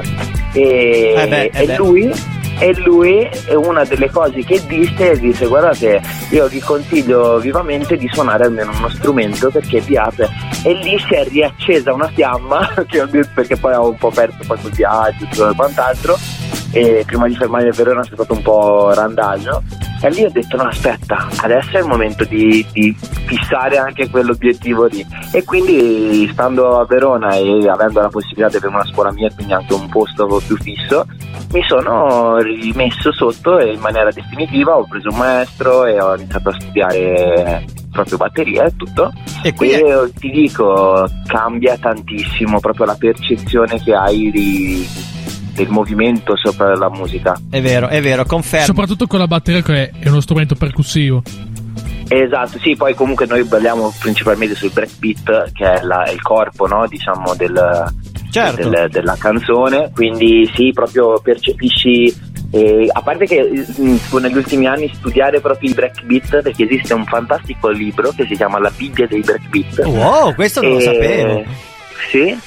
E, 0.54 1.12
Eh 1.14 1.26
beh, 1.28 1.50
eh 1.52 1.70
e 1.70 1.76
lui 1.76 2.10
e 2.58 2.74
lui 2.80 3.28
una 3.54 3.84
delle 3.84 4.10
cose 4.10 4.42
che 4.42 4.64
disse 4.66 5.18
disse 5.18 5.46
guardate 5.46 6.00
io 6.30 6.46
vi 6.48 6.60
consiglio 6.60 7.38
vivamente 7.38 7.96
di 7.96 8.08
suonare 8.12 8.44
almeno 8.44 8.72
uno 8.76 8.88
strumento 8.88 9.50
perché 9.50 9.80
vi 9.80 9.96
apre 9.96 10.28
e 10.64 10.72
lì 10.72 10.98
si 10.98 11.14
è 11.14 11.24
riaccesa 11.24 11.92
una 11.92 12.08
fiamma 12.08 12.72
perché 13.34 13.56
poi 13.56 13.74
ho 13.74 13.90
un 13.90 13.96
po' 13.96 14.10
perso 14.10 14.38
poi 14.46 14.58
sul 14.58 14.72
viaggio 14.72 15.50
e 15.50 15.54
quant'altro 15.54 16.16
e 16.76 17.04
prima 17.06 17.26
di 17.26 17.34
fermarmi 17.34 17.68
a 17.68 17.72
Verona 17.72 18.02
sono 18.02 18.16
stato 18.16 18.34
un 18.34 18.42
po' 18.42 18.92
randagio. 18.92 19.62
E 20.02 20.10
lì 20.10 20.24
ho 20.24 20.30
detto 20.30 20.56
no 20.56 20.64
aspetta 20.64 21.26
adesso 21.38 21.78
è 21.78 21.80
il 21.80 21.86
momento 21.86 22.24
di, 22.24 22.64
di 22.70 22.94
fissare 23.26 23.78
anche 23.78 24.10
quell'obiettivo 24.10 24.84
lì. 24.84 25.04
E 25.32 25.42
quindi 25.44 26.28
stando 26.32 26.78
a 26.78 26.84
Verona 26.84 27.34
e 27.34 27.66
avendo 27.66 28.00
la 28.00 28.08
possibilità 28.08 28.48
di 28.48 28.56
avere 28.56 28.74
una 28.74 28.84
scuola 28.84 29.10
mia 29.12 29.30
quindi 29.34 29.54
anche 29.54 29.72
un 29.72 29.88
posto 29.88 30.40
più 30.46 30.56
fisso 30.58 31.06
mi 31.52 31.62
sono 31.66 32.38
rimesso 32.38 33.12
sotto 33.12 33.58
e 33.58 33.72
in 33.72 33.80
maniera 33.80 34.10
definitiva 34.10 34.76
ho 34.76 34.86
preso 34.86 35.08
un 35.10 35.16
maestro 35.16 35.86
e 35.86 36.00
ho 36.00 36.14
iniziato 36.14 36.48
a 36.50 36.60
studiare 36.60 37.64
proprio 37.90 38.18
batteria 38.18 38.64
e 38.64 38.76
tutto. 38.76 39.10
E 39.42 39.54
quindi 39.54 39.80
e 39.80 40.12
ti 40.18 40.30
dico 40.30 41.08
cambia 41.26 41.78
tantissimo 41.78 42.60
proprio 42.60 42.84
la 42.84 42.96
percezione 42.98 43.80
che 43.82 43.94
hai 43.94 44.30
di- 44.30 45.14
del 45.56 45.68
movimento 45.68 46.36
sopra 46.36 46.76
la 46.76 46.90
musica 46.90 47.34
è 47.50 47.60
vero, 47.60 47.88
è 47.88 48.00
vero, 48.02 48.24
confermo. 48.24 48.66
Soprattutto 48.66 49.06
con 49.06 49.18
la 49.18 49.26
batteria 49.26 49.62
che 49.62 49.90
è 49.98 50.08
uno 50.08 50.20
strumento 50.20 50.54
percussivo. 50.54 51.22
Esatto, 52.08 52.58
sì, 52.60 52.76
poi 52.76 52.94
comunque 52.94 53.26
noi 53.26 53.42
balliamo 53.42 53.92
principalmente 53.98 54.54
sul 54.54 54.70
breakbeat 54.70 55.50
che 55.52 55.64
è 55.72 55.82
la- 55.82 56.08
il 56.12 56.22
corpo, 56.22 56.66
no, 56.68 56.86
diciamo, 56.86 57.34
del, 57.34 57.92
Certo. 58.30 58.68
del- 58.68 58.88
della 58.90 59.16
canzone, 59.18 59.90
quindi 59.92 60.48
sì, 60.54 60.70
proprio 60.72 61.18
percepisci, 61.20 62.14
eh, 62.52 62.88
a 62.92 63.00
parte 63.02 63.26
che 63.26 63.50
mm, 63.80 63.96
negli 64.20 64.36
ultimi 64.36 64.66
anni 64.68 64.88
studiare 64.94 65.40
proprio 65.40 65.68
il 65.68 65.74
breakbeat, 65.74 66.42
perché 66.42 66.62
esiste 66.64 66.94
un 66.94 67.04
fantastico 67.06 67.70
libro 67.70 68.12
che 68.16 68.24
si 68.26 68.36
chiama 68.36 68.60
La 68.60 68.70
Bibbia 68.76 69.08
dei 69.08 69.20
breakbeat. 69.22 69.84
Wow, 69.86 70.32
questo 70.34 70.60
non 70.62 70.72
lo 70.72 70.78
E- 70.78 70.82
sapevo. 70.82 71.44
Sì, 72.12 72.38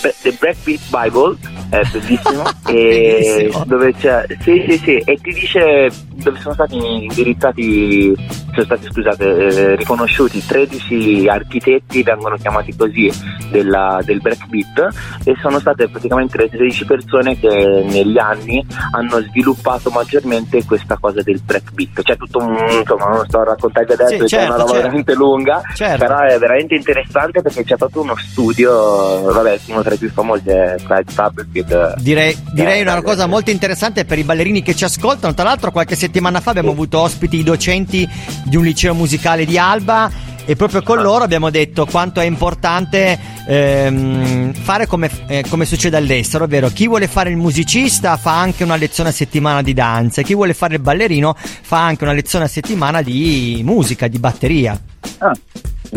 The 0.00 0.36
Breakbeat 0.38 0.80
Bible 0.90 1.36
è 1.70 1.80
bellissimo, 1.90 2.42
e 2.68 3.38
Bellissimo. 3.42 3.64
dove 3.66 3.92
c'è, 3.94 4.24
sì, 4.40 4.64
sì, 4.68 4.78
sì, 4.78 4.96
e 4.98 5.16
ti 5.20 5.32
dice 5.32 5.90
dove 6.16 6.38
sono 6.40 6.54
stati 6.54 6.76
indirizzati, 6.76 8.14
sono 8.52 8.64
stati 8.64 8.86
scusate, 8.90 9.24
eh, 9.36 9.76
riconosciuti 9.76 10.44
13 10.44 11.26
architetti, 11.28 12.02
vengono 12.02 12.36
chiamati 12.36 12.74
così, 12.76 13.10
della- 13.50 14.00
del 14.04 14.20
breakbeat 14.20 14.88
e 15.24 15.34
sono 15.40 15.58
state 15.58 15.88
praticamente 15.88 16.38
le 16.38 16.48
13 16.50 16.84
persone 16.84 17.38
che 17.38 17.84
negli 17.86 18.18
anni 18.18 18.64
hanno 18.92 19.20
sviluppato 19.20 19.90
maggiormente 19.90 20.64
questa 20.64 20.96
cosa 21.00 21.22
del 21.22 21.40
breakbeat. 21.44 22.02
C'è 22.02 22.16
tutto 22.16 22.38
un, 22.38 22.56
insomma, 22.78 23.08
non 23.08 23.24
sto 23.26 23.40
a 23.40 23.44
raccontare 23.44 23.92
adesso, 23.92 24.10
Sì, 24.10 24.16
perché 24.18 24.36
è 24.36 24.38
certo, 24.40 24.46
una 24.46 24.56
roba 24.56 24.66
certo. 24.70 24.82
veramente 24.82 25.14
lunga, 25.14 25.62
Certo. 25.74 25.98
però 25.98 26.18
è 26.20 26.38
veramente 26.38 26.74
interessante 26.74 27.42
perché 27.42 27.64
c'è 27.64 27.76
proprio 27.76 28.02
uno 28.02 28.14
studio, 28.16 29.22
vabbè, 29.32 29.58
uno 29.66 29.82
tra 29.86 29.94
i 29.94 29.98
più 29.98 30.10
famosi 30.10 30.48
è 30.48 30.74
Clyde 30.84 31.12
Stubberfield. 31.12 31.94
Direi, 32.00 32.36
direi 32.52 32.80
Eh, 32.80 32.82
una 32.82 33.02
cosa 33.02 33.26
molto 33.26 33.50
interessante 33.50 34.04
per 34.04 34.18
i 34.18 34.24
ballerini 34.24 34.60
che 34.60 34.74
ci 34.74 34.82
ascoltano. 34.82 35.32
Tra 35.32 35.44
l'altro, 35.44 35.70
qualche 35.70 35.94
settimana 35.94 36.40
fa 36.40 36.50
abbiamo 36.50 36.72
avuto 36.72 36.98
ospiti 36.98 37.38
i 37.38 37.44
docenti 37.44 38.08
di 38.44 38.56
un 38.56 38.64
liceo 38.64 38.94
musicale 38.94 39.44
di 39.44 39.56
Alba. 39.56 40.10
E 40.48 40.54
proprio 40.54 40.82
con 40.82 40.98
Ah. 40.98 41.02
loro 41.02 41.24
abbiamo 41.24 41.50
detto 41.50 41.86
quanto 41.86 42.20
è 42.20 42.24
importante 42.24 43.18
ehm, 43.48 44.52
fare 44.54 44.86
come, 44.86 45.10
eh, 45.26 45.44
come 45.48 45.64
succede 45.64 45.96
all'estero, 45.96 46.44
ovvero 46.44 46.68
chi 46.68 46.86
vuole 46.86 47.08
fare 47.08 47.30
il 47.30 47.36
musicista 47.36 48.16
fa 48.16 48.38
anche 48.40 48.62
una 48.62 48.76
lezione 48.76 49.08
a 49.08 49.12
settimana 49.12 49.62
di 49.62 49.72
danza, 49.74 50.20
e 50.20 50.24
chi 50.24 50.34
vuole 50.34 50.54
fare 50.54 50.74
il 50.74 50.80
ballerino 50.80 51.34
fa 51.36 51.84
anche 51.84 52.04
una 52.04 52.12
lezione 52.12 52.44
a 52.44 52.48
settimana 52.48 53.02
di 53.02 53.60
musica, 53.64 54.06
di 54.06 54.18
batteria. 54.18 54.80
Ah, 55.18 55.32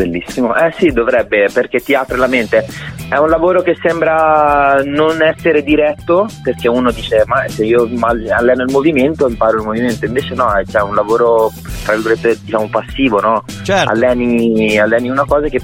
bellissimo. 0.00 0.54
Eh 0.54 0.72
sì, 0.72 0.88
dovrebbe, 0.88 1.48
perché 1.52 1.80
ti 1.80 1.94
apre 1.94 2.16
la 2.16 2.26
mente. 2.26 2.66
È 3.08 3.16
un 3.16 3.28
lavoro 3.28 3.60
che 3.60 3.76
sembra 3.80 4.80
non 4.84 5.22
essere 5.22 5.62
diretto, 5.62 6.26
perché 6.42 6.68
uno 6.68 6.90
dice, 6.90 7.24
ma 7.26 7.46
se 7.48 7.64
io 7.64 7.88
alleno 8.30 8.62
il 8.62 8.70
movimento, 8.70 9.28
imparo 9.28 9.58
il 9.58 9.64
movimento. 9.64 10.06
Invece 10.06 10.34
no, 10.34 10.52
è 10.54 10.64
cioè, 10.64 10.82
un 10.82 10.94
lavoro, 10.94 11.50
tra 11.84 11.94
virgolette, 11.94 12.38
diciamo 12.42 12.68
passivo, 12.68 13.20
no? 13.20 13.44
Certo. 13.62 13.90
Alleni, 13.90 14.78
alleni 14.78 15.10
una 15.10 15.24
cosa 15.24 15.48
che 15.48 15.60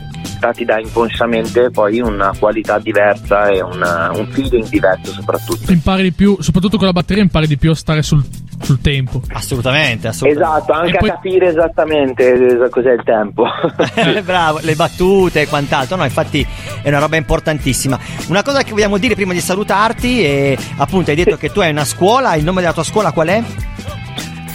ti 0.53 0.65
dà 0.65 0.79
inconsciamente 0.79 1.71
poi 1.71 2.01
una 2.01 2.33
qualità 2.39 2.79
diversa 2.79 3.49
e 3.49 3.63
una- 3.63 4.11
un 4.15 4.27
feeling 4.31 4.67
diverso 4.69 5.13
soprattutto. 5.13 5.73
Impari 5.73 6.03
di 6.03 6.13
più, 6.13 6.37
soprattutto 6.41 6.77
con 6.77 6.87
la 6.87 6.93
batteria, 6.93 7.23
impari 7.23 7.47
di 7.47 7.57
più 7.59 7.71
a 7.71 7.75
stare 7.75 8.03
sul, 8.03 8.23
sul 8.61 8.81
tempo. 8.81 9.21
Assolutamente, 9.33 10.09
assolutamente. 10.09 10.55
Esatto, 10.59 10.73
anche 10.73 10.97
E 10.97 10.99
poi- 10.99 11.09
a 11.09 11.13
capire 11.15 11.49
esattamente 11.49 12.69
cos'è 12.71 12.93
il 12.93 13.03
tempo. 13.05 13.45
Bravo, 14.25 14.59
le 14.63 14.75
battute 14.75 15.43
e 15.43 15.47
quant'altro. 15.49 15.97
No, 15.97 16.05
infatti 16.05 16.47
è 16.83 16.89
una 16.89 16.99
roba 16.99 17.17
importantissima. 17.17 17.99
Una 18.29 18.43
cosa 18.43 18.63
che 18.63 18.71
vogliamo 18.73 18.99
dire 18.99 19.15
prima 19.15 19.33
di 19.33 19.41
salutarti 19.41 20.25
è 20.25 20.57
appunto 20.77 21.11
hai 21.11 21.17
detto 21.17 21.37
che 21.37 21.51
tu 21.51 21.61
hai 21.61 21.71
una 21.71 21.85
scuola, 21.85 22.35
il 22.35 22.45
nome 22.45 22.61
della 22.61 22.73
tua 22.73 22.85
scuola 22.85 23.13
qual 23.13 23.29
è? 23.29 23.43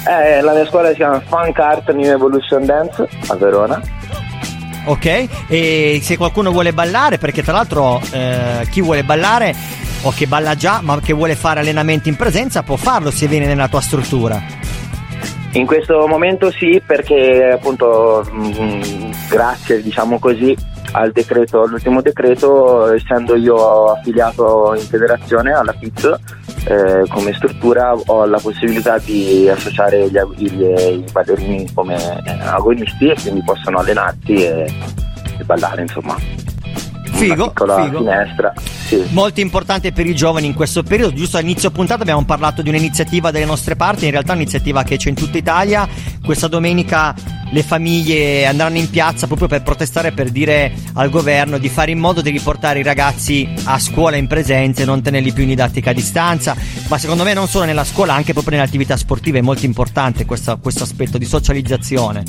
Eh, 0.03 0.41
la 0.41 0.53
mia 0.53 0.65
scuola 0.65 0.89
si 0.89 0.95
chiama 0.95 1.19
Funk 1.19 1.59
Art 1.59 1.91
New 1.93 2.11
Evolution 2.11 2.65
Dance 2.65 3.07
a 3.27 3.35
Verona. 3.35 3.79
Ok? 4.85 5.27
E 5.47 6.00
se 6.01 6.17
qualcuno 6.17 6.51
vuole 6.51 6.73
ballare, 6.73 7.17
perché 7.17 7.43
tra 7.43 7.53
l'altro 7.53 8.01
eh, 8.11 8.67
chi 8.69 8.81
vuole 8.81 9.03
ballare 9.03 9.55
o 10.03 10.11
che 10.11 10.25
balla 10.25 10.55
già 10.55 10.79
ma 10.81 11.00
che 11.00 11.13
vuole 11.13 11.35
fare 11.35 11.59
allenamenti 11.59 12.09
in 12.09 12.15
presenza 12.15 12.63
può 12.63 12.75
farlo 12.75 13.11
se 13.11 13.27
viene 13.27 13.45
nella 13.45 13.67
tua 13.67 13.81
struttura. 13.81 14.41
In 15.53 15.65
questo 15.65 16.07
momento 16.07 16.50
sì, 16.50 16.81
perché 16.85 17.51
appunto 17.53 18.25
mh, 18.31 19.11
grazie 19.29 19.81
diciamo 19.81 20.17
così 20.17 20.55
al 20.93 21.11
decreto, 21.11 21.63
all'ultimo 21.63 22.01
decreto, 22.01 22.91
essendo 22.93 23.35
io 23.35 23.91
affiliato 23.91 24.73
in 24.77 24.85
federazione 24.85 25.51
alla 25.51 25.73
FIZ, 25.77 26.15
eh, 26.65 27.05
come 27.09 27.33
struttura 27.33 27.93
ho 27.93 28.25
la 28.25 28.39
possibilità 28.39 28.97
di 28.99 29.49
associare 29.49 30.09
gli, 30.09 30.17
gli, 30.37 30.63
i 30.63 31.05
ballerini 31.11 31.71
come 31.73 31.95
eh, 31.95 32.31
agonisti 32.43 33.09
e 33.09 33.15
quindi 33.19 33.41
possono 33.43 33.79
allenarsi 33.79 34.33
e, 34.33 34.71
e 35.39 35.43
ballare 35.43 35.81
insomma. 35.81 36.15
Figo, 37.21 37.53
figo. 37.55 37.97
finestra. 37.99 38.53
Sì. 38.87 39.03
Molto 39.09 39.39
importante 39.41 39.91
per 39.91 40.07
i 40.07 40.15
giovani 40.15 40.47
in 40.47 40.53
questo 40.53 40.81
periodo. 40.81 41.13
Giusto 41.13 41.37
all'inizio 41.37 41.69
puntata 41.69 42.01
abbiamo 42.01 42.25
parlato 42.25 42.61
di 42.61 42.69
un'iniziativa 42.69 43.29
delle 43.29 43.45
nostre 43.45 43.75
parti, 43.75 44.05
in 44.05 44.11
realtà 44.11 44.31
è 44.31 44.35
un'iniziativa 44.35 44.83
che 44.83 44.97
c'è 44.97 45.09
in 45.09 45.15
tutta 45.15 45.37
Italia. 45.37 45.87
Questa 46.23 46.47
domenica 46.47 47.13
le 47.51 47.63
famiglie 47.63 48.45
andranno 48.45 48.77
in 48.77 48.89
piazza 48.89 49.27
proprio 49.27 49.47
per 49.47 49.61
protestare, 49.61 50.13
per 50.13 50.29
dire 50.29 50.71
al 50.93 51.09
governo 51.09 51.57
di 51.57 51.69
fare 51.69 51.91
in 51.91 51.99
modo 51.99 52.21
di 52.21 52.29
riportare 52.29 52.79
i 52.79 52.83
ragazzi 52.83 53.47
a 53.65 53.77
scuola 53.77 54.15
in 54.15 54.27
presenza 54.27 54.81
e 54.81 54.85
non 54.85 55.01
tenerli 55.01 55.31
più 55.31 55.43
in 55.43 55.49
didattica 55.49 55.91
a 55.91 55.93
distanza. 55.93 56.55
Ma 56.87 56.97
secondo 56.97 57.23
me 57.23 57.33
non 57.33 57.47
solo 57.47 57.65
nella 57.65 57.83
scuola, 57.83 58.13
anche 58.13 58.33
proprio 58.33 58.55
nelle 58.55 58.67
attività 58.67 58.97
sportive 58.97 59.39
è 59.39 59.41
molto 59.41 59.65
importante 59.65 60.25
questo, 60.25 60.57
questo 60.59 60.83
aspetto 60.83 61.17
di 61.17 61.25
socializzazione. 61.25 62.23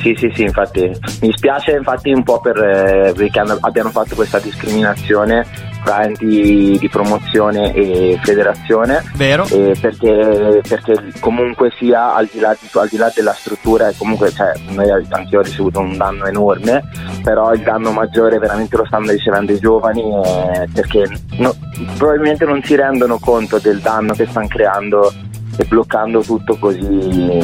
Sì, 0.00 0.14
sì, 0.16 0.30
sì, 0.34 0.42
infatti 0.42 0.90
mi 1.20 1.32
spiace 1.32 1.72
infatti 1.72 2.10
un 2.12 2.22
po' 2.24 2.40
per, 2.40 2.56
eh, 2.56 3.12
perché 3.14 3.38
hanno- 3.38 3.58
abbiano 3.60 3.90
fatto 3.90 4.14
questa 4.14 4.38
discriminazione 4.40 5.46
fra 5.84 6.04
enti 6.04 6.76
di 6.78 6.88
promozione 6.88 7.72
e 7.74 8.18
federazione. 8.22 9.02
Vero? 9.14 9.44
eh, 9.50 9.76
perché, 9.80 10.60
perché 10.66 10.94
comunque 11.20 11.70
sia 11.78 12.14
al 12.14 12.28
di, 12.32 12.40
là 12.40 12.56
di- 12.58 12.68
al 12.72 12.88
di 12.88 12.96
là 12.96 13.12
della 13.14 13.32
struttura 13.32 13.88
e 13.88 13.94
comunque 13.96 14.30
cioè, 14.30 14.52
noi 14.70 14.90
anche 14.90 15.28
io 15.30 15.40
ho 15.40 15.42
ricevuto 15.42 15.80
un 15.80 15.96
danno 15.96 16.26
enorme 16.26 16.82
però 17.22 17.52
il 17.52 17.60
danno 17.62 17.90
maggiore 17.92 18.38
veramente 18.38 18.76
lo 18.76 18.84
stanno 18.86 19.10
ricevendo 19.10 19.52
i 19.52 19.58
giovani 19.58 20.02
eh, 20.02 20.68
perché 20.72 21.06
no- 21.38 21.54
probabilmente 21.96 22.44
non 22.44 22.62
si 22.62 22.74
rendono 22.76 23.18
conto 23.18 23.58
del 23.58 23.78
danno 23.80 24.14
che 24.14 24.26
stanno 24.26 24.46
creando 24.48 25.12
e 25.56 25.64
bloccando 25.64 26.22
tutto 26.22 26.56
così 26.58 27.38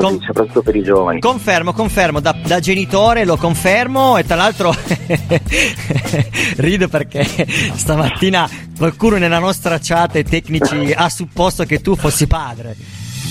così 0.00 0.06
Com- 0.06 0.24
soprattutto 0.24 0.62
per 0.62 0.76
i 0.76 0.82
giovani 0.82 1.20
Confermo, 1.20 1.72
confermo, 1.72 2.20
da, 2.20 2.36
da 2.44 2.60
genitore 2.60 3.24
lo 3.24 3.36
confermo 3.36 4.16
e 4.16 4.24
tra 4.24 4.36
l'altro 4.36 4.74
rido 6.56 6.88
perché 6.88 7.26
stamattina 7.74 8.48
qualcuno 8.76 9.16
nella 9.16 9.38
nostra 9.38 9.78
chat 9.80 10.16
e 10.16 10.24
tecnici 10.24 10.92
ha 10.94 11.08
supposto 11.08 11.64
che 11.64 11.80
tu 11.80 11.96
fossi 11.96 12.26
padre. 12.26 12.76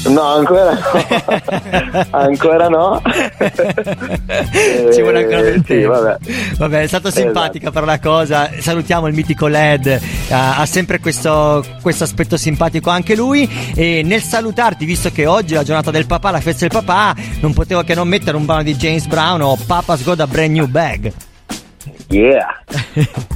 No 0.09 0.21
ancora 0.21 0.73
no 0.73 0.79
ancora 2.11 2.67
no 2.67 3.01
Ci 4.93 5.01
vuole 5.01 5.23
ancora 5.23 5.41
del 5.41 5.53
Eh, 5.55 5.57
sì, 5.57 5.63
tempo. 5.63 5.89
vabbè. 5.89 6.17
Vabbè, 6.57 6.81
è 6.81 6.87
stata 6.87 7.11
simpatica 7.11 7.69
Esatto. 7.69 7.71
per 7.71 7.83
la 7.85 7.99
cosa. 7.99 8.49
Salutiamo 8.59 9.07
il 9.07 9.13
mitico 9.13 9.47
Led, 9.47 9.99
ha, 10.29 10.57
ha 10.57 10.65
sempre 10.65 10.99
questo, 10.99 11.63
questo 11.81 12.03
aspetto 12.03 12.37
simpatico 12.37 12.89
anche 12.89 13.15
lui. 13.15 13.49
E 13.75 14.01
nel 14.03 14.21
salutarti, 14.21 14.85
visto 14.85 15.11
che 15.11 15.25
oggi 15.25 15.53
è 15.53 15.57
la 15.57 15.63
giornata 15.63 15.91
del 15.91 16.05
papà, 16.05 16.31
la 16.31 16.39
festa 16.41 16.67
del 16.67 16.83
papà, 16.83 17.15
non 17.41 17.53
potevo 17.53 17.83
che 17.83 17.95
non 17.95 18.07
mettere 18.07 18.37
un 18.37 18.45
brano 18.45 18.63
di 18.63 18.75
James 18.75 19.05
Brown 19.07 19.41
o 19.41 19.57
Papa's 19.65 20.03
Got 20.03 20.19
a 20.21 20.27
Brand 20.27 20.51
New 20.51 20.67
Bag. 20.67 21.11
yeah 22.09 22.45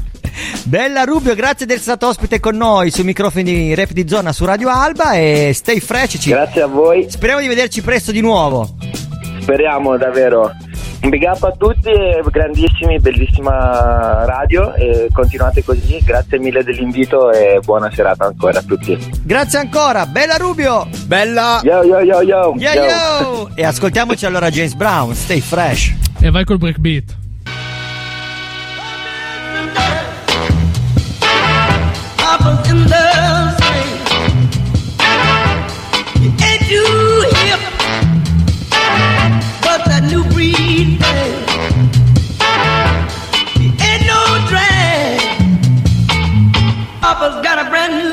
Bella 0.63 1.03
Rubio, 1.03 1.35
grazie 1.35 1.65
di 1.65 1.73
essere 1.73 1.95
stato 1.95 2.07
ospite 2.07 2.39
con 2.39 2.55
noi 2.55 2.91
sui 2.91 3.03
microfoni 3.03 3.43
di 3.43 3.75
Rap 3.75 3.91
di 3.91 4.07
Zona 4.07 4.31
su 4.31 4.45
Radio 4.45 4.69
Alba 4.69 5.13
e 5.13 5.51
stay 5.53 5.79
fresh. 5.79 6.17
Ci... 6.19 6.29
grazie 6.29 6.61
a 6.61 6.67
voi 6.67 7.07
Speriamo 7.09 7.41
di 7.41 7.47
vederci 7.47 7.81
presto 7.81 8.11
di 8.11 8.21
nuovo. 8.21 8.75
Speriamo 9.41 9.97
davvero. 9.97 10.51
Un 11.01 11.09
big 11.09 11.23
up 11.23 11.41
a 11.43 11.51
tutti, 11.57 11.89
e 11.89 12.21
grandissimi, 12.29 12.99
bellissima 12.99 14.25
radio 14.25 14.73
e 14.73 15.07
continuate 15.13 15.63
così. 15.63 15.97
Grazie 16.03 16.39
mille 16.39 16.61
dell'invito 16.61 17.31
e 17.31 17.59
buona 17.63 17.89
serata 17.93 18.25
ancora 18.25 18.59
a 18.59 18.61
tutti. 18.61 18.97
Grazie 19.23 19.59
ancora, 19.59 20.05
bella 20.05 20.35
Rubio. 20.35 20.87
Bella! 21.05 21.61
Yo 21.63 21.83
yo 21.83 22.01
yo 22.01 22.21
yo. 22.21 22.53
Yo 22.57 22.71
yo! 22.71 23.49
E 23.55 23.63
ascoltiamoci 23.63 24.25
allora 24.25 24.49
James 24.49 24.73
Brown, 24.73 25.15
stay 25.15 25.39
fresh. 25.39 25.93
E 26.19 26.29
vai 26.31 26.43
col 26.43 26.57
breakbeat. 26.57 27.18
Papa's 47.01 47.43
got 47.43 47.65
a 47.65 47.69
brand 47.69 47.97
new 48.01 48.08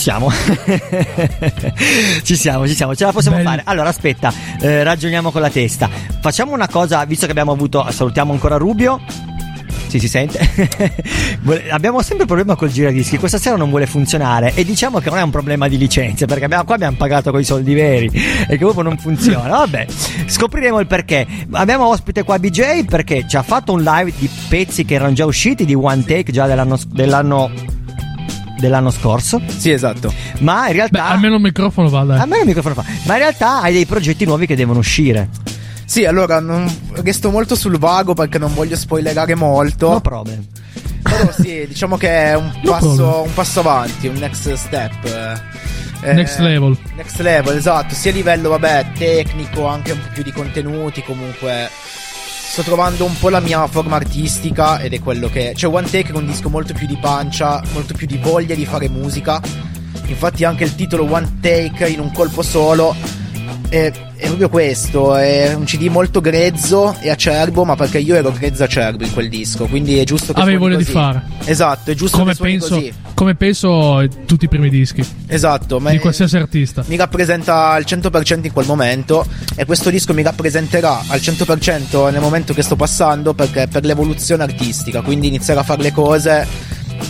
siamo. 0.00 0.30
ci 2.22 2.36
siamo, 2.36 2.66
ci 2.66 2.74
siamo, 2.74 2.94
ce 2.94 3.04
la 3.04 3.12
possiamo 3.12 3.36
Belli. 3.36 3.48
fare. 3.48 3.62
Allora, 3.66 3.90
aspetta, 3.90 4.32
eh, 4.60 4.82
ragioniamo 4.82 5.30
con 5.30 5.40
la 5.42 5.50
testa. 5.50 5.88
Facciamo 6.20 6.52
una 6.52 6.68
cosa, 6.68 7.04
visto 7.04 7.26
che 7.26 7.32
abbiamo 7.32 7.52
avuto, 7.52 7.86
salutiamo 7.90 8.32
ancora 8.32 8.56
Rubio. 8.56 9.00
Sì, 9.88 9.98
si 9.98 10.06
sente. 10.06 10.38
Abbiamo 11.70 12.00
sempre 12.00 12.24
problema 12.24 12.54
col 12.54 12.70
giradischi. 12.70 13.18
Questa 13.18 13.38
sera 13.38 13.56
non 13.56 13.70
vuole 13.70 13.86
funzionare. 13.86 14.54
E 14.54 14.64
diciamo 14.64 15.00
che 15.00 15.10
non 15.10 15.18
è 15.18 15.22
un 15.22 15.30
problema 15.30 15.66
di 15.66 15.76
licenze, 15.78 16.26
perché 16.26 16.44
abbiamo- 16.44 16.62
qua 16.62 16.76
abbiamo 16.76 16.96
pagato 16.96 17.32
con 17.32 17.40
i 17.40 17.44
soldi 17.44 17.74
veri 17.74 18.06
e 18.06 18.46
che 18.50 18.56
proprio 18.58 18.84
non 18.84 18.98
funziona. 18.98 19.48
Vabbè, 19.48 19.86
scopriremo 20.26 20.78
il 20.78 20.86
perché. 20.86 21.26
Abbiamo 21.50 21.88
ospite 21.88 22.22
qua 22.22 22.38
BJ 22.38 22.84
perché 22.84 23.26
ci 23.28 23.36
ha 23.36 23.42
fatto 23.42 23.72
un 23.72 23.82
live 23.82 24.12
di 24.16 24.30
pezzi 24.48 24.84
che 24.84 24.94
erano 24.94 25.12
già 25.12 25.24
usciti 25.24 25.64
di 25.64 25.74
One 25.74 26.04
Take 26.04 26.30
già 26.30 26.46
dell'anno, 26.46 26.78
dell'anno, 26.86 27.50
dell'anno 28.60 28.90
scorso. 28.90 29.40
Sì, 29.56 29.70
esatto. 29.70 30.12
Ma 30.40 30.60
in 30.66 30.66
Beh, 30.68 30.72
realtà. 30.74 31.06
almeno 31.06 31.34
il 31.36 31.40
microfono 31.42 31.88
va, 31.88 32.02
dai. 32.04 32.20
a 32.20 32.26
me 32.26 32.38
il 32.40 32.46
microfono 32.46 32.74
fa. 32.74 32.84
Ma 33.04 33.14
in 33.14 33.18
realtà 33.18 33.60
hai 33.62 33.72
dei 33.72 33.86
progetti 33.86 34.24
nuovi 34.24 34.46
che 34.46 34.54
devono 34.56 34.78
uscire. 34.78 35.28
Sì, 35.84 36.04
allora 36.04 36.38
non- 36.38 36.72
resto 37.02 37.30
molto 37.30 37.56
sul 37.56 37.76
vago 37.78 38.14
perché 38.14 38.38
non 38.38 38.54
voglio 38.54 38.76
spoilerare 38.76 39.34
molto. 39.34 39.90
No 39.90 40.00
problem. 40.00 40.44
Però 41.02 41.32
sì, 41.32 41.64
diciamo 41.66 41.96
che 41.96 42.08
è 42.08 42.36
un 42.36 42.52
No 42.62 42.70
passo, 42.70 43.22
un 43.26 43.34
passo 43.34 43.60
avanti, 43.60 44.06
un 44.06 44.14
next 44.16 44.52
step. 44.52 45.04
eh. 45.06 46.12
Next 46.14 46.38
Eh, 46.38 46.42
level. 46.42 46.76
Next 46.96 47.18
level, 47.20 47.56
esatto. 47.56 47.94
Sia 47.94 48.10
a 48.10 48.14
livello, 48.14 48.48
vabbè, 48.50 48.86
tecnico, 48.96 49.66
anche 49.66 49.92
un 49.92 49.98
po' 50.00 50.08
più 50.14 50.22
di 50.22 50.32
contenuti. 50.32 51.02
Comunque, 51.02 51.68
sto 52.50 52.62
trovando 52.62 53.04
un 53.04 53.16
po' 53.16 53.28
la 53.28 53.38
mia 53.38 53.64
forma 53.68 53.94
artistica 53.94 54.80
ed 54.80 54.92
è 54.92 54.98
quello 54.98 55.28
che. 55.28 55.52
Cioè, 55.54 55.72
One 55.72 55.88
Take 55.88 56.12
è 56.12 56.16
un 56.16 56.26
disco 56.26 56.48
molto 56.48 56.74
più 56.74 56.88
di 56.88 56.96
pancia, 56.96 57.62
molto 57.72 57.94
più 57.94 58.08
di 58.08 58.18
voglia 58.18 58.56
di 58.56 58.66
fare 58.66 58.88
musica. 58.88 59.40
Infatti, 60.06 60.42
anche 60.42 60.64
il 60.64 60.74
titolo 60.74 61.08
One 61.08 61.38
Take 61.40 61.88
in 61.88 62.00
un 62.00 62.12
colpo 62.12 62.42
solo. 62.42 62.96
È, 63.68 63.92
è 64.20 64.26
proprio 64.26 64.48
questo, 64.50 65.16
è 65.16 65.54
un 65.54 65.64
CD 65.64 65.86
molto 65.88 66.20
grezzo 66.20 66.94
e 67.00 67.08
acerbo, 67.10 67.64
ma 67.64 67.74
perché 67.74 67.98
io 67.98 68.14
ero 68.14 68.30
grezzo 68.30 68.62
acerbo 68.64 69.02
in 69.04 69.12
quel 69.12 69.28
disco, 69.28 69.64
quindi 69.66 69.96
è 69.98 70.04
giusto 70.04 70.32
che 70.34 70.40
Avevi 70.40 70.56
suoni 70.58 70.74
voglia 70.74 70.84
di 70.84 70.92
così. 70.92 70.96
fare. 70.96 71.22
Esatto, 71.50 71.90
è 71.90 71.94
giusto 71.94 72.18
Come 72.18 72.34
penso, 72.34 72.74
così. 72.74 72.92
come 73.14 73.34
penso 73.34 74.06
tutti 74.26 74.44
i 74.44 74.48
primi 74.48 74.68
dischi 74.68 75.02
Esatto, 75.26 75.80
ma 75.80 75.90
di 75.90 75.98
qualsiasi 75.98 76.36
artista. 76.36 76.84
mi 76.86 76.96
rappresenta 76.96 77.70
al 77.70 77.84
100% 77.86 78.44
in 78.46 78.52
quel 78.52 78.66
momento 78.66 79.24
e 79.56 79.64
questo 79.64 79.88
disco 79.90 80.12
mi 80.12 80.22
rappresenterà 80.22 81.02
al 81.08 81.18
100% 81.20 82.12
nel 82.12 82.20
momento 82.20 82.52
che 82.52 82.62
sto 82.62 82.76
passando 82.76 83.32
perché 83.32 83.68
per 83.68 83.84
l'evoluzione 83.84 84.42
artistica, 84.42 85.00
quindi 85.00 85.28
iniziare 85.28 85.60
a 85.60 85.62
fare 85.62 85.82
le 85.82 85.92
cose 85.92 86.46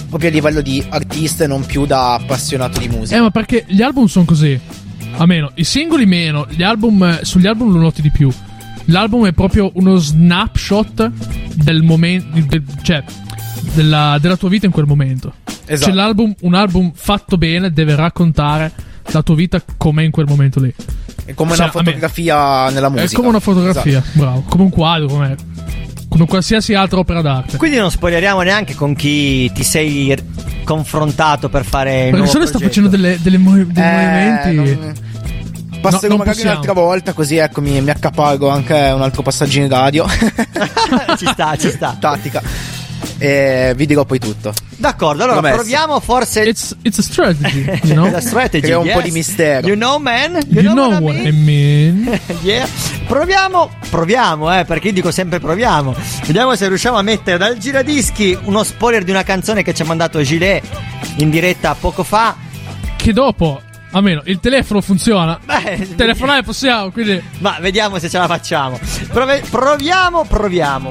proprio 0.09 0.29
a 0.31 0.33
livello 0.33 0.61
di 0.61 0.85
artista 0.89 1.45
e 1.45 1.47
non 1.49 1.65
più 1.67 1.85
da 1.87 2.15
appassionato 2.15 2.79
di 2.79 2.89
musica. 2.89 3.17
Eh, 3.17 3.21
ma 3.21 3.31
perché 3.31 3.65
gli 3.67 3.83
album 3.83 4.07
sono 4.07 4.25
così. 4.25 4.59
A 5.17 5.27
meno, 5.27 5.51
i 5.55 5.65
singoli 5.65 6.07
meno, 6.07 6.47
gli 6.49 6.63
album, 6.63 7.03
eh, 7.03 7.19
sugli 7.25 7.47
album 7.47 7.73
lo 7.73 7.79
noti 7.79 8.01
di 8.03 8.11
più. 8.11 8.31
L'album 8.87 9.27
è 9.27 9.33
proprio 9.33 9.71
uno 9.75 9.97
snapshot 9.97 11.11
del 11.55 11.83
momento, 11.83 12.39
del- 12.47 12.63
cioè, 12.83 13.05
della, 13.75 14.19
della 14.21 14.37
tua 14.37 14.49
vita 14.49 14.67
in 14.67 14.73
quel 14.73 14.87
momento. 14.87 15.35
Esatto. 15.67 15.91
Cioè, 15.91 15.93
l'album, 15.95 16.35
un 16.41 16.55
album 16.55 16.91
fatto 16.95 17.37
bene 17.37 17.71
deve 17.71 17.95
raccontare 17.95 18.73
la 19.13 19.23
tua 19.23 19.35
vita 19.35 19.63
com'è 19.77 20.03
in 20.03 20.11
quel 20.11 20.27
momento 20.27 20.59
lì. 20.61 20.73
È 21.27 21.35
come 21.35 21.51
cioè, 21.55 21.65
una 21.65 21.73
me- 21.75 21.83
fotografia 21.85 22.71
nella 22.71 22.89
musica. 22.89 23.11
È 23.11 23.15
come 23.15 23.29
una 23.29 23.41
fotografia, 23.41 23.99
Esatto. 23.99 24.19
bravo. 24.19 24.41
Come 24.49 24.63
un 24.65 24.71
quadro, 24.71 25.07
come, 25.09 25.37
come 26.09 26.27
qualsiasi 26.27 26.73
altra 26.75 26.99
opera 26.99 27.21
d'arte. 27.21 27.57
Quindi 27.59 27.77
non 27.77 27.91
spoileriamo 27.91 28.41
neanche 28.41 28.75
con 28.75 28.95
chi 28.95 29.53
ti 29.53 29.63
sei 29.63 30.17
confrontato 30.65 31.49
per 31.49 31.65
fare 31.65 32.11
nuovo 32.11 32.27
solo 32.27 32.47
sta 32.47 32.59
facendo 32.59 32.89
delle, 32.89 33.19
delle 33.21 33.39
mo- 33.39 33.53
dei 33.55 33.63
Eh, 33.75 34.43
movimenti. 34.45 34.55
non- 34.55 34.95
Passerò 35.81 36.09
non 36.09 36.19
magari 36.19 36.37
possiamo. 36.37 36.51
un'altra 36.53 36.73
volta 36.75 37.13
così 37.15 37.37
ecco 37.37 37.61
mi, 37.63 37.81
mi 37.81 37.89
accapargo 37.91 38.49
anche 38.51 38.75
un 38.75 39.01
altro 39.01 39.23
passaggio 39.23 39.61
in 39.61 39.69
radio. 39.69 40.05
ci 41.17 41.27
sta, 41.27 41.57
ci 41.57 41.71
sta. 41.71 41.97
Tattica. 41.99 42.43
E 43.23 43.75
vi 43.77 43.85
dirò 43.85 44.07
poi 44.07 44.19
tutto. 44.19 44.53
D'accordo, 44.77 45.25
allora 45.25 45.41
Promesso. 45.41 45.57
proviamo 45.61 46.01
forse 46.01 46.43
It's, 46.43 46.75
it's 46.81 46.99
a 46.99 47.03
strategy, 47.03 47.65
you 47.83 47.93
know? 47.93 48.09
la 48.11 48.21
strategy. 48.21 48.63
Crea 48.63 48.79
un 48.79 48.85
po' 48.91 49.01
yes. 49.01 49.05
di 49.05 49.11
mistero. 49.11 49.67
You 49.67 49.77
know, 49.77 49.99
man? 49.99 50.39
You 50.49 50.73
know 50.73 50.99
what 51.03 51.17
I 51.17 51.31
mean. 51.31 52.19
Yeah. 52.43 52.67
Proviamo, 53.07 53.71
proviamo, 53.91 54.59
eh, 54.59 54.65
perché 54.65 54.87
io 54.89 54.95
dico 54.95 55.11
sempre 55.11 55.39
proviamo. 55.39 55.95
Vediamo 56.25 56.55
se 56.57 56.69
riusciamo 56.69 56.97
a 56.97 57.03
mettere 57.03 57.37
dal 57.37 57.59
giradischi 57.59 58.39
uno 58.45 58.63
spoiler 58.65 59.05
di 59.05 59.11
una 59.11 59.23
canzone 59.23 59.63
che 59.63 59.75
ci 59.75 59.83
ha 59.83 59.85
mandato 59.85 60.23
Gilet 60.23 60.65
in 61.17 61.29
diretta 61.29 61.75
poco 61.75 62.03
fa. 62.05 62.35
Che 62.97 63.13
dopo, 63.13 63.61
almeno, 63.91 64.23
il 64.25 64.41
telefono 64.41 64.81
funziona. 64.81 65.39
Beh, 65.45 65.95
Telefonare 65.95 66.43
possiamo, 66.43 66.91
quindi 66.91 67.23
Ma 67.39 67.59
vediamo 67.61 67.99
se 67.99 68.09
ce 68.09 68.17
la 68.17 68.27
facciamo. 68.27 68.79
Prove- 69.13 69.43
proviamo, 69.51 70.25
proviamo. 70.25 70.91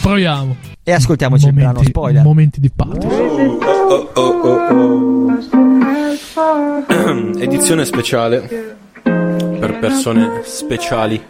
proviamo. 0.00 0.68
E 0.82 0.92
ascoltiamoci 0.92 1.46
il 1.46 1.52
brano 1.52 1.82
spoiler. 1.82 2.22
Momenti 2.22 2.58
di 2.58 2.70
patria. 2.70 3.08
Edizione 7.38 7.84
speciale 7.84 8.76
per 9.02 9.78
persone 9.78 10.40
speciali. 10.44 11.22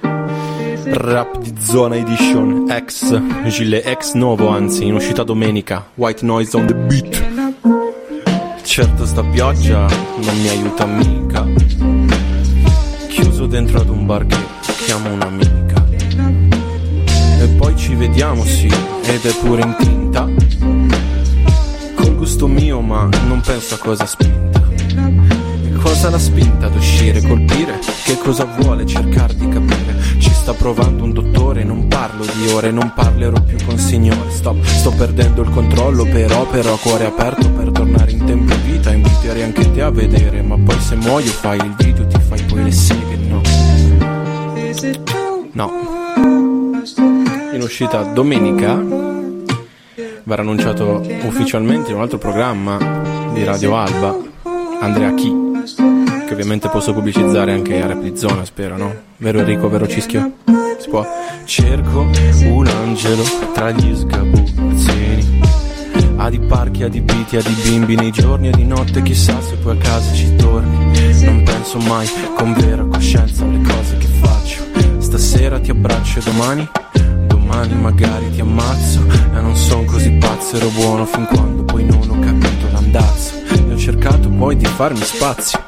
Rap 0.92 1.38
di 1.40 1.52
Zona 1.58 1.96
Edition 1.96 2.66
ex 2.70 3.20
Gille 3.48 3.82
ex 3.82 4.14
novo 4.14 4.48
anzi 4.48 4.86
in 4.86 4.94
uscita 4.94 5.22
domenica 5.22 5.86
White 5.94 6.24
Noise 6.24 6.56
on 6.56 6.66
the 6.66 6.74
beat 6.74 7.22
Certo 8.62 9.04
sta 9.04 9.22
pioggia 9.22 9.80
non 9.80 10.40
mi 10.40 10.48
aiuta 10.48 10.86
mica 10.86 11.44
Chiuso 13.08 13.44
dentro 13.46 13.80
ad 13.80 13.88
un 13.90 14.06
bar 14.06 14.24
che 14.26 14.36
chiamo 14.84 15.12
un'amica 15.12 15.58
E 15.58 15.59
vediamo 18.00 18.46
sì 18.46 18.66
ed 18.66 19.26
è 19.26 19.34
pure 19.42 19.60
in 19.60 19.76
tinta 19.78 20.26
Col 21.96 22.16
gusto 22.16 22.46
mio 22.46 22.80
ma 22.80 23.06
non 23.26 23.42
penso 23.44 23.74
a 23.74 23.78
cosa 23.78 24.06
spinta 24.06 24.68
Cosa 25.82 26.10
l'ha 26.10 26.18
spinta 26.18 26.66
ad 26.66 26.76
uscire, 26.76 27.22
colpire? 27.22 27.78
Che 28.04 28.18
cosa 28.18 28.44
vuole 28.44 28.84
cercare 28.86 29.34
di 29.34 29.48
capire? 29.48 29.98
Ci 30.18 30.30
sta 30.30 30.52
provando 30.52 31.04
un 31.04 31.12
dottore, 31.12 31.64
non 31.64 31.88
parlo 31.88 32.24
di 32.24 32.52
ore, 32.52 32.70
non 32.70 32.92
parlerò 32.94 33.40
più 33.40 33.56
con 33.64 33.78
signore. 33.78 34.30
Stop, 34.30 34.62
sto 34.62 34.90
perdendo 34.90 35.40
il 35.40 35.48
controllo, 35.48 36.04
però, 36.04 36.46
però 36.46 36.76
cuore 36.76 37.06
aperto 37.06 37.48
per 37.50 37.70
tornare 37.70 38.10
in 38.10 38.24
tempo 38.24 38.52
e 38.52 38.56
vita. 38.58 38.92
Inviterei 38.92 39.42
anche 39.42 39.72
te 39.72 39.80
a 39.80 39.90
vedere, 39.90 40.42
ma 40.42 40.58
poi 40.58 40.78
se 40.80 40.96
muoio 40.96 41.30
fai 41.30 41.58
il 41.58 41.74
video, 41.76 42.06
ti 42.06 42.20
fai 42.20 42.42
poi 42.42 42.62
le 42.62 42.72
seghe, 42.72 43.09
uscita 47.70 48.02
domenica 48.02 48.74
verrà 50.24 50.42
annunciato 50.42 51.00
ufficialmente 51.22 51.92
un 51.92 52.00
altro 52.00 52.18
programma 52.18 53.30
di 53.32 53.44
Radio 53.44 53.76
Alba, 53.76 54.18
Andrea 54.80 55.14
Chi 55.14 55.32
che 56.26 56.32
ovviamente 56.32 56.68
posso 56.68 56.92
pubblicizzare 56.92 57.52
anche 57.52 57.80
a 57.80 57.86
Rap 57.86 58.00
di 58.00 58.12
spero, 58.42 58.76
no? 58.76 58.92
Vero 59.18 59.38
Enrico, 59.38 59.68
vero 59.68 59.86
Cischio? 59.86 60.32
Si 60.80 60.88
può? 60.88 61.06
Cerco 61.44 62.10
un 62.42 62.66
angelo 62.66 63.22
tra 63.54 63.70
gli 63.70 63.94
sgabuzzini 63.94 65.40
Ha 66.16 66.28
di 66.28 66.40
parchi 66.40 66.82
adibiti 66.82 67.36
a 67.36 67.40
di 67.40 67.54
bimbi 67.62 67.94
nei 67.94 68.10
giorni 68.10 68.48
e 68.48 68.50
di 68.50 68.64
notte 68.64 69.00
Chissà 69.02 69.40
se 69.40 69.54
poi 69.54 69.76
a 69.76 69.80
casa 69.80 70.12
ci 70.12 70.34
torni 70.34 70.76
Non 71.22 71.44
penso 71.44 71.78
mai 71.78 72.08
con 72.34 72.52
vera 72.52 72.84
coscienza 72.84 73.44
alle 73.44 73.60
cose 73.62 73.96
che 73.96 74.08
faccio 74.20 74.64
Stasera 74.98 75.60
ti 75.60 75.70
abbraccio 75.70 76.18
e 76.18 76.22
domani 76.22 76.68
Domani 77.50 77.74
magari 77.74 78.30
ti 78.30 78.40
ammazzo. 78.40 79.04
E 79.08 79.40
non 79.40 79.56
son 79.56 79.84
così 79.84 80.08
pazzo, 80.12 80.54
ero 80.54 80.68
buono 80.68 81.04
fin 81.04 81.26
quando 81.26 81.64
poi 81.64 81.84
non 81.84 82.08
ho 82.08 82.18
capito 82.20 82.70
l'andazzo. 82.70 83.34
E 83.48 83.72
ho 83.72 83.76
cercato 83.76 84.28
poi 84.28 84.56
di 84.56 84.66
farmi 84.66 85.02
spazio 85.02 85.58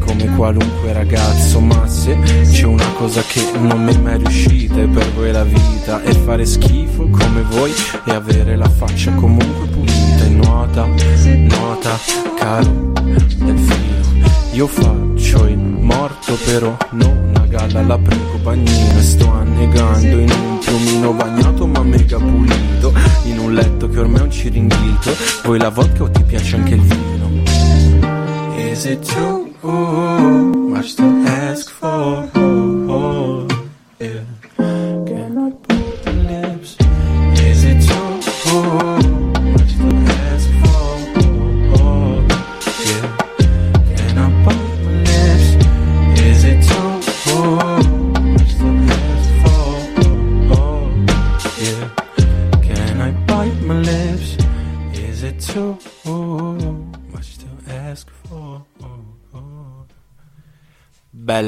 come 0.00 0.34
qualunque 0.34 0.94
ragazzo, 0.94 1.60
ma 1.60 1.86
se 1.86 2.18
c'è 2.50 2.64
una 2.64 2.90
cosa 2.96 3.20
che 3.20 3.44
non 3.58 3.84
mi 3.84 3.94
è 3.94 3.98
mai 3.98 4.16
riuscita 4.16 4.80
è 4.80 4.86
per 4.86 5.12
voi 5.12 5.30
la 5.30 5.44
vita. 5.44 6.02
E 6.02 6.14
fare 6.14 6.46
schifo 6.46 7.06
come 7.10 7.42
voi 7.42 7.72
e 8.06 8.10
avere 8.10 8.56
la 8.56 8.68
faccia 8.68 9.12
comunque 9.12 9.66
pulita 9.66 10.24
e 10.24 10.28
nuota, 10.30 10.86
nuota, 10.86 11.98
caro 12.38 12.92
delfino. 13.36 13.96
Io 14.52 14.66
faccio 14.66 15.46
il 15.46 15.58
morto 15.58 16.38
però 16.46 16.74
non 16.92 17.37
una 17.58 17.66
galla, 17.66 17.82
la 17.82 17.98
prego 17.98 19.00
sto 19.00 19.32
annegando 19.32 20.18
in 20.18 20.30
un 20.30 20.58
piumino 20.58 21.12
bagnato 21.12 21.66
ma 21.66 21.82
mega 21.82 22.18
pulito 22.18 22.92
in 23.24 23.38
un 23.38 23.54
letto 23.54 23.88
che 23.88 23.98
ormai 23.98 24.20
è 24.20 24.22
un 24.24 24.30
ciringhito. 24.30 25.12
Vuoi 25.44 25.58
la 25.58 25.70
vodka 25.70 26.04
o 26.04 26.10
ti 26.10 26.22
piace 26.22 26.56
anche 26.56 26.74
il 26.74 26.80
vino? 26.80 27.42
Is 28.56 28.84
it 28.84 29.04
too 29.12 29.50
much 29.62 30.94
to 30.94 31.04
ask 31.26 31.70
for? 31.70 32.37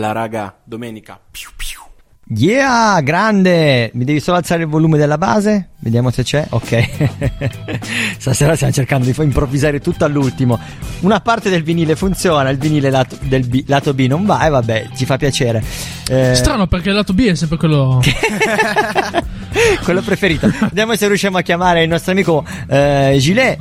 Bella 0.01 0.13
raga, 0.13 0.57
domenica. 0.65 1.21
Piu, 1.31 1.51
piu. 1.55 1.79
Yeah, 2.35 3.03
grande! 3.03 3.91
Mi 3.93 4.05
devi 4.05 4.19
solo 4.19 4.39
alzare 4.39 4.63
il 4.63 4.69
volume 4.69 4.97
della 4.97 5.19
base? 5.19 5.73
Vediamo 5.81 6.11
se 6.11 6.23
c'è. 6.23 6.47
Ok. 6.49 6.89
Stasera 8.17 8.55
stiamo 8.55 8.73
cercando 8.73 9.05
di 9.05 9.15
improvvisare 9.15 9.79
tutto 9.79 10.07
all'ultimo. 10.07 10.59
Una 11.01 11.21
parte 11.21 11.51
del 11.51 11.63
vinile 11.63 11.97
funziona, 11.97 12.49
il 12.49 12.57
vinile 12.57 12.89
lato, 12.89 13.19
del 13.21 13.47
B, 13.47 13.65
lato 13.67 13.93
B 13.93 14.07
non 14.07 14.25
va 14.25 14.47
e 14.47 14.49
vabbè, 14.49 14.89
ci 14.97 15.05
fa 15.05 15.19
piacere. 15.19 15.63
Eh, 16.09 16.35
Strano 16.35 16.67
perché 16.67 16.89
il 16.89 16.95
lato 16.95 17.13
B 17.13 17.27
è 17.27 17.35
sempre 17.35 17.59
quello. 17.59 18.01
quello 19.85 20.01
preferito. 20.01 20.51
Vediamo 20.61 20.97
se 20.97 21.09
riusciamo 21.09 21.37
a 21.37 21.43
chiamare 21.43 21.83
il 21.83 21.91
nostro 21.91 22.13
amico 22.13 22.43
eh, 22.69 23.17
Gilet. 23.19 23.59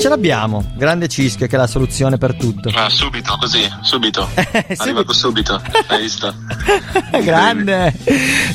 Ce 0.00 0.08
l'abbiamo, 0.08 0.72
grande 0.76 1.08
Cischio 1.08 1.46
che 1.46 1.56
è 1.56 1.58
la 1.58 1.66
soluzione 1.66 2.16
per 2.16 2.34
tutto. 2.34 2.70
Ah, 2.74 2.88
subito, 2.88 3.36
così, 3.38 3.68
subito. 3.82 4.26
Subito. 4.34 4.82
Arrivato 4.82 5.12
subito, 5.12 5.62
hai 5.88 6.00
visto? 6.00 6.34
grande! 7.22 7.94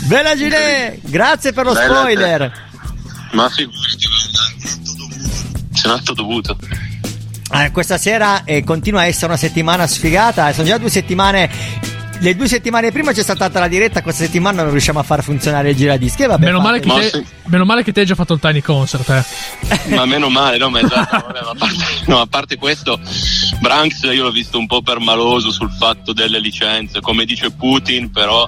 Bella 0.08 0.36
Gilet! 0.36 1.00
Grazie 1.04 1.54
per 1.54 1.66
lo 1.66 1.74
Bella 1.74 1.84
a 2.02 2.06
te. 2.06 2.12
spoiler! 2.14 2.52
Ma 3.34 3.50
figurati, 3.50 3.98
c'è 5.74 5.88
un 5.88 5.94
atto 5.94 6.14
dovuto. 6.14 6.58
Eh, 7.54 7.70
questa 7.72 7.98
sera 8.00 8.44
eh, 8.44 8.64
continua 8.64 9.02
a 9.02 9.06
essere 9.06 9.28
una 9.28 9.38
settimana 9.38 9.86
sfigata. 9.86 10.50
eh, 10.50 10.54
Sono 10.54 10.66
già 10.68 10.78
due 10.80 10.90
settimane. 10.90 11.50
Le 12.20 12.36
due 12.36 12.48
settimane 12.48 12.92
prima 12.92 13.12
c'è 13.12 13.22
stata 13.22 13.48
la 13.60 13.68
diretta. 13.68 14.02
Questa 14.02 14.24
settimana 14.24 14.64
non 14.64 14.72
riusciamo 14.72 15.00
a 15.00 15.04
far 15.04 15.24
funzionare 15.24 15.72
il 15.72 15.76
giradischi. 15.76 16.24
E 16.24 16.28
vabbè, 16.28 16.46
Meno 16.46 16.60
male, 16.60 16.80
che 16.80 16.90
te, 16.90 17.10
sì. 17.10 17.26
meno 17.46 17.66
male 17.66 17.84
che 17.84 17.92
te 17.92 18.00
hai 18.02 18.06
già 18.06 18.16
fatto 18.16 18.34
il 18.34 18.40
tiny 18.40 18.62
concert, 18.62 19.10
eh. 19.10 19.90
Ma 19.96 20.06
meno 20.06 20.30
male, 20.30 20.58
no, 20.58 20.70
ma 20.70 20.80
esatto, 20.80 21.26
vabbè, 21.28 21.40
a, 21.40 21.56
parte, 21.58 21.76
no, 22.08 22.22
a 22.22 22.26
parte 22.28 22.58
questo, 22.58 23.00
Branks 23.60 24.04
io 24.04 24.24
l'ho 24.24 24.32
visto 24.32 24.58
un 24.58 24.68
po' 24.68 24.82
permaloso 24.82 25.52
sul 25.52 25.72
fatto 25.72 26.14
delle 26.14 26.40
licenze, 26.40 27.02
come 27.02 27.26
dice 27.26 27.52
Putin, 27.52 28.12
però 28.12 28.48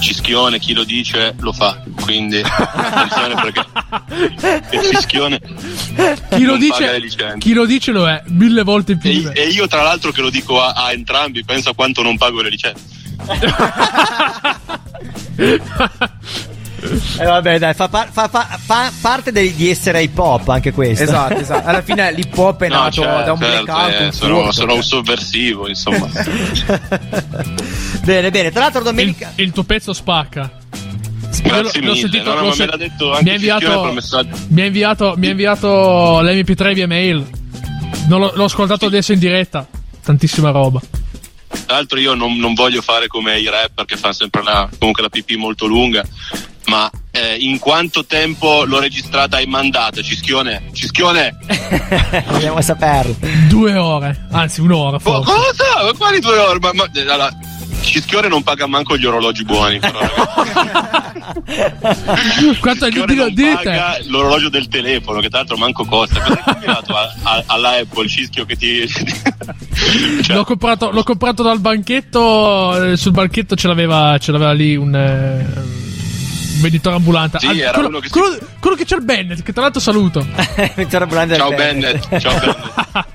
Cischione, 0.00 0.58
chi 0.58 0.72
lo 0.72 0.84
dice 0.84 1.34
lo 1.38 1.52
fa, 1.52 1.80
quindi 2.02 2.42
attenzione 2.44 3.34
perché 3.40 4.76
il 4.76 4.82
Cischione 4.96 5.40
Chi 6.30 6.42
lo, 6.42 6.56
dice, 6.56 7.00
chi 7.38 7.52
lo 7.52 7.66
dice 7.66 7.92
lo 7.92 8.08
è 8.08 8.22
mille 8.26 8.62
volte 8.62 8.96
più. 8.96 9.10
E, 9.10 9.30
e 9.32 9.48
io 9.48 9.66
tra 9.68 9.82
l'altro 9.82 10.10
che 10.10 10.20
lo 10.20 10.30
dico 10.30 10.60
a, 10.60 10.72
a 10.72 10.92
entrambi, 10.92 11.44
pensa 11.44 11.72
quanto 11.72 12.02
non 12.02 12.16
pago 12.16 12.42
le 12.42 12.48
licenze. 12.50 13.00
Eh, 17.18 17.24
vabbè, 17.24 17.58
dai, 17.60 17.74
fa, 17.74 17.88
par- 17.88 18.08
fa- 18.10 18.26
fa- 18.28 18.58
fa 18.60 18.90
parte 19.00 19.30
dei- 19.30 19.54
di 19.54 19.70
essere 19.70 20.02
hip 20.02 20.18
hop 20.18 20.48
anche 20.48 20.72
questo. 20.72 21.04
Esatto, 21.04 21.34
esatto. 21.38 21.68
Alla 21.68 21.82
fine 21.82 22.10
l'hip 22.12 22.36
hop 22.36 22.60
è 22.62 22.68
No, 22.68 22.74
nato 22.74 23.02
certo, 23.02 23.24
da 23.24 23.32
un 23.32 23.38
certo, 23.38 23.62
blackout. 23.64 23.92
eh, 24.00 24.04
un 24.06 24.12
sono, 24.12 24.34
furto. 24.36 24.52
sono 24.52 24.74
un 24.74 24.82
sovversivo, 24.82 25.68
insomma. 25.68 26.08
bene, 28.02 28.30
bene. 28.30 28.50
Tra 28.50 28.60
l'altro, 28.62 28.80
il, 28.80 28.84
domenica. 28.86 29.30
il 29.36 29.52
tuo 29.52 29.62
pezzo 29.62 29.92
spacca. 29.92 30.50
Grazie 31.42 31.80
mille. 31.80 31.94
sentito- 31.96 32.34
no, 32.34 32.52
sen- 32.52 32.66
me 32.66 32.72
l'ha 32.72 32.76
detto 32.76 33.08
mi 33.10 33.16
anche 33.16 33.30
ha 33.30 33.38
Cischione 33.38 33.74
inviato, 33.74 34.34
mi 34.48 34.60
ha 34.60 34.64
inviato, 34.64 35.14
mi 35.16 35.26
ha 35.26 35.30
inviato 35.30 36.20
l'MP3 36.20 36.74
via 36.74 36.86
mail. 36.88 37.24
Non 38.08 38.20
l'ho, 38.20 38.32
l'ho 38.34 38.44
ascoltato 38.44 38.86
adesso 38.86 39.12
in 39.12 39.18
diretta. 39.20 39.64
Tantissima 40.02 40.50
roba. 40.50 40.80
Tra 41.66 41.76
l'altro 41.76 41.98
io 41.98 42.14
non, 42.14 42.36
non 42.36 42.54
voglio 42.54 42.82
fare 42.82 43.06
come 43.06 43.38
i 43.38 43.48
rapper 43.48 43.84
che 43.84 43.96
fanno 43.96 44.14
sempre 44.14 44.42
la, 44.42 44.68
comunque 44.78 45.02
la 45.02 45.08
pipì 45.08 45.36
molto 45.36 45.66
lunga, 45.66 46.04
ma 46.66 46.90
eh, 47.10 47.36
in 47.38 47.58
quanto 47.58 48.04
tempo 48.04 48.64
l'ho 48.64 48.80
registrata 48.80 49.38
e 49.38 49.46
mandata? 49.46 50.02
Cischione? 50.02 50.70
Cischione? 50.72 51.36
Vogliamo 52.28 52.60
saperlo. 52.60 53.16
Due 53.48 53.76
ore, 53.76 54.26
anzi 54.32 54.60
un'ora 54.60 54.98
forse. 54.98 55.32
cosa? 55.32 55.84
Ma 55.84 55.92
quali 55.92 56.20
due 56.20 56.36
ore? 56.38 56.58
Ma, 56.58 56.72
ma- 56.72 56.90
allora, 57.12 57.30
Cischione 57.82 58.28
non 58.28 58.42
paga 58.42 58.66
manco 58.66 58.96
gli 58.96 59.04
orologi 59.04 59.44
buoni. 59.44 59.78
Però. 59.78 60.00
Quanto 62.60 62.88
gli 62.88 63.02
dico, 63.04 63.28
dite? 63.28 64.02
l'orologio 64.06 64.48
del 64.48 64.68
telefono, 64.68 65.20
che 65.20 65.28
tra 65.28 65.38
l'altro 65.38 65.56
manco 65.56 65.84
costa. 65.84 66.20
Cosa 66.20 66.32
hai 66.32 66.42
combinato 66.52 66.96
a- 66.96 67.14
a- 67.22 67.42
alla 67.46 67.76
Apple, 67.78 68.08
Cischio, 68.08 68.44
che 68.44 68.56
ti... 68.56 68.88
Cioè, 70.22 70.36
L'ho 70.36 70.44
comprato, 70.44 70.90
l'ho 70.90 71.02
comprato 71.02 71.42
dal 71.42 71.58
banchetto. 71.58 72.92
eh, 72.92 72.96
sul 72.96 73.10
banchetto 73.12 73.56
ce 73.56 73.66
l'aveva, 73.66 74.16
ce 74.18 74.30
l'aveva 74.30 74.52
lì 74.52 74.76
un, 74.76 74.94
eh, 74.94 75.44
un 76.54 76.60
venditore 76.60 76.96
ambulante. 76.96 77.38
Sì, 77.40 77.58
era 77.60 77.72
quello, 77.72 77.98
che 77.98 78.06
si- 78.06 78.12
quello- 78.12 78.38
quello 78.60 78.76
che 78.76 78.84
c'è 78.84 78.96
il 78.96 79.04
Bennett, 79.04 79.42
che 79.42 79.52
tra 79.52 79.62
l'altro 79.62 79.80
saluto. 79.80 80.24
Ciao 80.88 81.06
del 81.06 81.08
Bennett, 81.08 81.38
ciao 81.38 81.50
Bennett. 81.50 83.11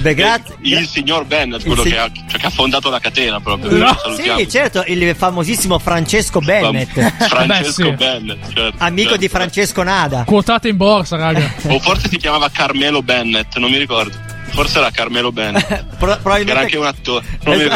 Beh, 0.00 0.14
grazie. 0.14 0.56
Il 0.62 0.86
signor 0.86 1.24
Bennett, 1.24 1.64
quello 1.64 1.82
Il 1.82 1.90
che, 1.90 1.98
ha, 1.98 2.10
cioè, 2.28 2.40
che 2.40 2.46
ha 2.46 2.50
fondato 2.50 2.90
la 2.90 2.98
catena 2.98 3.40
proprio. 3.40 3.76
No. 3.76 3.96
Sì, 4.16 4.48
certo, 4.48 4.84
il 4.86 5.14
famosissimo 5.14 5.78
Francesco 5.78 6.40
Bennett, 6.40 6.92
Francesco 7.28 7.82
Beh, 7.82 7.88
sì. 7.88 7.92
Bennett, 7.92 8.52
certo, 8.52 8.74
amico 8.78 9.08
certo. 9.10 9.20
di 9.20 9.28
Francesco 9.28 9.82
Nada. 9.82 10.24
Quotate 10.24 10.68
in 10.68 10.76
borsa, 10.76 11.16
raga. 11.16 11.54
O 11.72 11.78
forse 11.78 12.08
si 12.08 12.16
chiamava 12.16 12.50
Carmelo 12.50 13.02
Bennett, 13.02 13.56
non 13.56 13.70
mi 13.70 13.78
ricordo. 13.78 14.16
Forse 14.50 14.78
era 14.78 14.90
Carmelo 14.90 15.32
Bennett. 15.32 15.84
Pro- 15.96 16.18
probabilmente 16.20 16.50
era 16.50 16.60
anche 16.60 16.76
un 16.76 16.86
attore. 16.86 17.24
Non 17.44 17.56
mi. 17.56 17.68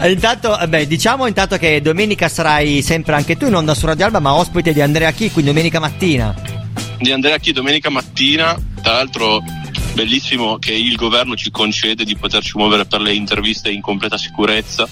Eh, 0.00 0.10
intanto, 0.10 0.58
eh, 0.58 0.68
beh, 0.68 0.86
diciamo 0.86 1.26
intanto 1.26 1.56
che 1.56 1.80
domenica 1.80 2.28
sarai 2.28 2.82
sempre 2.82 3.14
anche 3.14 3.36
tu 3.36 3.46
in 3.46 3.54
onda 3.54 3.74
su 3.74 3.86
Radio 3.86 4.06
Alba, 4.06 4.20
ma 4.20 4.34
ospite 4.34 4.72
di 4.72 4.80
Andrea 4.80 5.10
Chi, 5.10 5.30
quindi 5.30 5.50
domenica 5.50 5.78
mattina. 5.78 6.34
Di 6.98 7.12
Andrea 7.12 7.38
Chi 7.38 7.52
domenica 7.52 7.90
mattina. 7.90 8.56
Tra 8.82 8.94
l'altro, 8.94 9.42
bellissimo 9.96 10.58
che 10.58 10.74
il 10.74 10.94
governo 10.94 11.34
ci 11.36 11.50
concede 11.50 12.04
di 12.04 12.16
poterci 12.16 12.52
muovere 12.58 12.84
per 12.84 13.00
le 13.00 13.14
interviste 13.14 13.70
in 13.70 13.80
completa 13.80 14.18
sicurezza. 14.18 14.86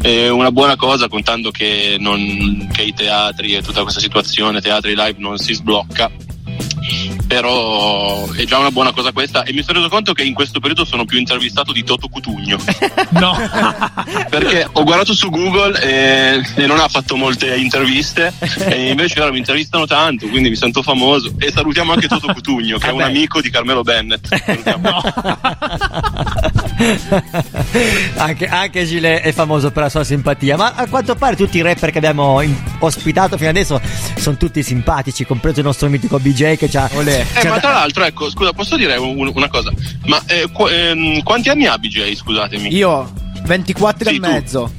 È 0.00 0.28
una 0.28 0.52
buona 0.52 0.76
cosa 0.76 1.08
contando 1.08 1.50
che, 1.50 1.96
non- 1.98 2.68
che 2.72 2.82
i 2.82 2.94
teatri 2.94 3.54
e 3.56 3.62
tutta 3.62 3.82
questa 3.82 3.98
situazione, 3.98 4.60
teatri 4.60 4.94
live 4.94 5.16
non 5.18 5.38
si 5.38 5.54
sblocca. 5.54 6.08
Però 7.32 8.30
è 8.32 8.44
già 8.44 8.58
una 8.58 8.70
buona 8.70 8.92
cosa 8.92 9.10
questa 9.10 9.42
e 9.44 9.54
mi 9.54 9.62
sono 9.62 9.78
reso 9.78 9.88
conto 9.88 10.12
che 10.12 10.22
in 10.22 10.34
questo 10.34 10.60
periodo 10.60 10.84
sono 10.84 11.06
più 11.06 11.18
intervistato 11.18 11.72
di 11.72 11.82
Toto 11.82 12.08
Cutugno. 12.08 12.58
No. 13.12 13.36
perché 14.30 14.66
ho 14.72 14.82
guardato 14.84 15.12
su 15.12 15.28
Google 15.28 15.78
e, 15.80 16.42
e 16.56 16.66
non 16.66 16.80
ha 16.80 16.88
fatto 16.88 17.16
molte 17.16 17.54
interviste 17.56 18.32
e 18.58 18.88
invece 18.90 19.20
ora 19.20 19.30
mi 19.30 19.38
intervistano 19.38 19.86
tanto 19.86 20.26
quindi 20.28 20.48
mi 20.48 20.56
sento 20.56 20.82
famoso 20.82 21.32
e 21.38 21.50
salutiamo 21.52 21.92
anche 21.92 22.08
Toto 22.08 22.32
Cutugno 22.32 22.78
che 22.78 22.88
è 22.88 22.90
un 22.92 22.98
Vabbè. 22.98 23.10
amico 23.10 23.40
di 23.40 23.50
Carmelo 23.50 23.82
Bennett 23.82 24.26
Salutiamo. 24.34 25.00
anche, 28.16 28.46
anche 28.46 28.84
Gile 28.84 29.20
è 29.20 29.32
famoso 29.32 29.70
per 29.70 29.84
la 29.84 29.88
sua 29.88 30.04
simpatia, 30.04 30.56
ma 30.56 30.72
a 30.74 30.86
quanto 30.88 31.14
pare 31.14 31.36
tutti 31.36 31.58
i 31.58 31.62
rapper 31.62 31.90
che 31.90 31.98
abbiamo 31.98 32.40
in- 32.40 32.54
ospitato 32.80 33.36
fino 33.36 33.50
adesso 33.50 33.80
sono 34.16 34.36
tutti 34.36 34.62
simpatici, 34.62 35.24
compreso 35.24 35.60
il 35.60 35.66
nostro 35.66 35.88
mitico 35.88 36.18
BJ 36.18 36.56
che 36.56 36.68
c'ha... 36.68 36.88
Olè. 36.94 37.20
Eh, 37.20 37.40
c'ha 37.40 37.48
ma 37.48 37.54
da- 37.56 37.60
tra 37.60 37.72
l'altro 37.72 38.04
ecco 38.04 38.30
scusa 38.30 38.52
posso 38.52 38.76
dire 38.76 38.96
un- 38.96 39.30
una 39.34 39.48
cosa 39.48 39.72
ma 40.06 40.20
eh, 40.26 40.48
qu- 40.52 40.70
ehm, 40.70 41.22
quanti 41.22 41.48
anni 41.48 41.66
ha 41.66 41.76
BJ 41.78 42.14
scusatemi 42.14 42.74
Io 42.74 43.12
24 43.44 44.08
Sì, 44.08 44.16
e 44.16 44.20
tu. 44.20 44.26
mezzo. 44.28 44.72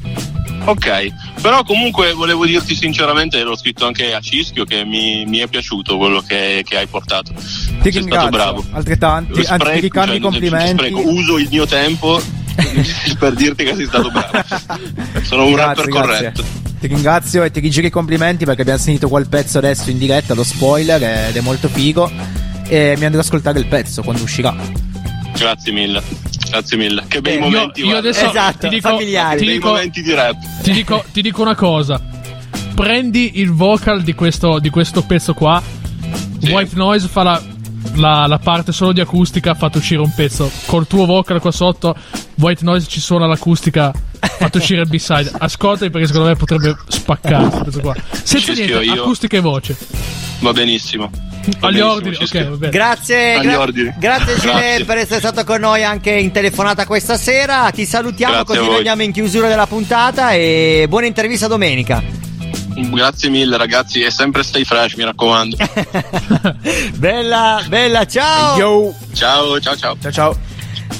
Ok 0.65 1.41
però 1.41 1.63
comunque 1.63 2.13
volevo 2.13 2.45
dirti 2.45 2.75
sinceramente 2.75 3.41
l'ho 3.43 3.55
scritto 3.57 3.85
anche 3.85 4.13
a 4.13 4.19
Cischio 4.19 4.63
che 4.63 4.85
mi, 4.85 5.25
mi 5.25 5.39
è 5.39 5.47
piaciuto 5.47 5.97
quello 5.97 6.21
che, 6.21 6.63
che 6.67 6.77
hai 6.77 6.87
portato 6.87 7.33
Ti 7.81 7.91
sei 7.91 8.01
stato 8.03 8.29
bravo 8.29 8.63
Altrettanti, 8.71 9.39
anzi, 9.39 9.43
spreco, 9.53 9.71
ti 9.71 9.79
ricambio 9.79 10.11
cioè, 10.11 10.19
i 10.19 10.21
complimenti. 10.21 10.83
spreco, 10.85 11.09
uso 11.09 11.37
il 11.37 11.47
mio 11.49 11.65
tempo 11.65 12.21
per 13.19 13.33
dirti 13.33 13.63
che 13.63 13.75
sei 13.75 13.85
stato 13.85 14.11
bravo. 14.11 14.31
Sono 15.23 15.45
un 15.45 15.53
Grazie, 15.53 15.65
rapper 15.65 15.85
grazie. 15.87 16.31
corretto. 16.31 16.43
Ti 16.79 16.87
ringrazio 16.87 17.43
e 17.43 17.51
ti 17.51 17.59
rigiro 17.59 17.87
i 17.87 17.89
complimenti 17.89 18.45
perché 18.45 18.61
abbiamo 18.61 18.79
sentito 18.79 19.07
quel 19.09 19.27
pezzo 19.27 19.57
adesso 19.57 19.89
in 19.89 19.97
diretta, 19.97 20.33
lo 20.33 20.43
spoiler, 20.43 21.01
ed 21.29 21.35
è 21.35 21.41
molto 21.41 21.67
figo. 21.67 22.11
E 22.67 22.93
mi 22.97 23.05
andrò 23.05 23.19
ad 23.19 23.25
ascoltare 23.25 23.59
il 23.59 23.65
pezzo 23.65 24.03
quando 24.03 24.21
uscirà. 24.23 24.55
Grazie 25.35 25.71
mille. 25.71 26.01
Grazie 26.53 26.77
mille. 26.77 27.03
Che 27.07 27.19
bei 27.19 27.33
Eh, 27.33 27.35
Io, 27.37 27.41
momenti. 27.41 27.79
io 27.79 27.85
guarda. 27.89 28.09
adesso 28.09 28.25
Esatto, 28.27 28.57
ti 28.67 28.75
dico, 28.75 28.89
familiari. 28.89 29.39
ti 29.39 29.45
Bei 29.45 29.53
dico, 29.55 29.67
momenti 29.69 30.01
di 30.03 30.13
rap. 30.13 30.35
ti 30.61 30.71
dico, 30.71 31.03
ti 31.11 31.21
dico 31.23 31.41
una 31.41 31.55
cosa. 31.55 31.99
Prendi 32.75 33.39
il 33.39 33.51
vocal 33.51 34.03
di 34.03 34.13
questo, 34.13 34.59
di 34.59 34.69
questo 34.69 35.01
pezzo 35.01 35.33
qua. 35.33 35.59
Sì. 36.39 36.51
White 36.51 36.75
Noise 36.75 37.07
fa 37.07 37.23
la, 37.23 37.41
la- 37.95 38.27
la 38.27 38.37
parte 38.37 38.71
solo 38.71 38.91
di 38.91 38.99
acustica, 39.01 39.51
ha 39.51 39.55
fatto 39.55 39.79
uscire 39.79 39.99
un 40.01 40.13
pezzo. 40.13 40.51
Col 40.67 40.85
tuo 40.85 41.05
vocal 41.07 41.39
qua 41.41 41.51
sotto, 41.51 41.95
White 42.35 42.63
Noise 42.63 42.85
ci 42.87 42.99
suona 42.99 43.25
l'acustica, 43.25 43.87
ha 44.19 44.27
fatto 44.27 44.59
uscire 44.59 44.81
il 44.81 44.87
B-side. 44.87 45.31
Ascoltami 45.35 45.89
perché 45.89 46.05
secondo 46.05 46.27
me 46.27 46.35
potrebbe 46.35 46.75
spaccare 46.87 47.61
questo 47.63 47.81
qua. 47.81 47.95
Senza 48.11 48.53
niente, 48.53 48.83
io. 48.83 49.01
acustica 49.01 49.37
e 49.37 49.39
voce. 49.39 49.75
Va 50.39 50.51
benissimo. 50.53 51.09
Agli 51.59 51.79
ordini, 51.79 52.15
ci 52.15 52.23
ok, 52.23 52.27
sto. 52.27 52.49
va 52.51 52.55
bene. 52.55 52.71
Grazie, 52.71 53.33
Agli 53.35 53.43
gra- 53.47 53.59
ordini. 53.59 53.93
grazie 53.97 54.35
Gile 54.37 54.51
Grazie. 54.53 54.85
per 54.85 54.97
essere 54.97 55.19
stato 55.19 55.43
con 55.43 55.59
noi 55.59 55.83
anche 55.83 56.11
in 56.11 56.31
telefonata 56.31 56.85
questa 56.85 57.17
sera. 57.17 57.69
Ti 57.71 57.85
salutiamo 57.85 58.33
Grazie 58.33 58.55
così 58.55 58.67
voi. 58.67 58.77
veniamo 58.77 59.01
in 59.03 59.11
chiusura 59.11 59.47
della 59.47 59.67
puntata 59.67 60.31
e 60.31 60.85
buona 60.87 61.05
intervista 61.05 61.47
domenica. 61.47 62.01
Grazie 62.75 63.29
mille 63.29 63.55
ragazzi 63.57 64.01
e 64.01 64.09
sempre 64.09 64.41
stay 64.43 64.63
fresh, 64.63 64.93
mi 64.95 65.03
raccomando. 65.03 65.57
bella, 66.95 67.61
bella, 67.67 68.05
ciao! 68.05 68.57
Yo! 68.57 68.95
Ciao, 69.13 69.59
ciao, 69.59 69.75
ciao. 69.75 69.95
Ciao 70.01 70.11
ciao. 70.11 70.37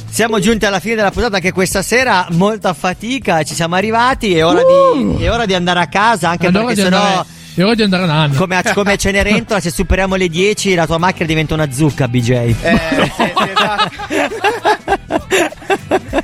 Siamo 0.10 0.40
giunti 0.40 0.66
alla 0.66 0.80
fine 0.80 0.96
della 0.96 1.10
puntata 1.10 1.38
anche 1.38 1.52
questa 1.52 1.82
sera, 1.82 2.28
molta 2.32 2.74
fatica, 2.74 3.42
ci 3.44 3.56
siamo 3.56 3.74
arrivati, 3.76 4.36
è 4.38 4.46
ora, 4.46 4.62
Uh! 4.62 5.16
di, 5.18 5.24
è 5.24 5.32
ora 5.32 5.46
di 5.48 5.56
andare 5.56 5.80
a 5.80 5.88
casa, 5.88 6.30
anche 6.30 6.48
ora 6.48 6.60
perché 6.66 6.76
sennò... 6.84 6.98
andare- 7.02 7.26
ora 7.62 7.76
di 7.76 7.84
andare 7.84 8.04
a 8.04 8.06
Nanna. 8.08 8.36
Come, 8.36 8.56
a- 8.58 8.74
come 8.74 8.94
a 8.94 8.96
Cenerentola, 8.96 9.60
se 9.60 9.70
superiamo 9.70 10.16
le 10.16 10.28
10 10.28 10.74
la 10.76 10.86
tua 10.86 10.98
macchina 10.98 11.26
diventa 11.28 11.54
una 11.54 11.72
zucca, 11.72 12.08
BJ. 12.08 12.30
Eh, 12.32 12.56
sì, 12.62 13.12
sì, 13.16 13.32
esatto. 13.54 13.92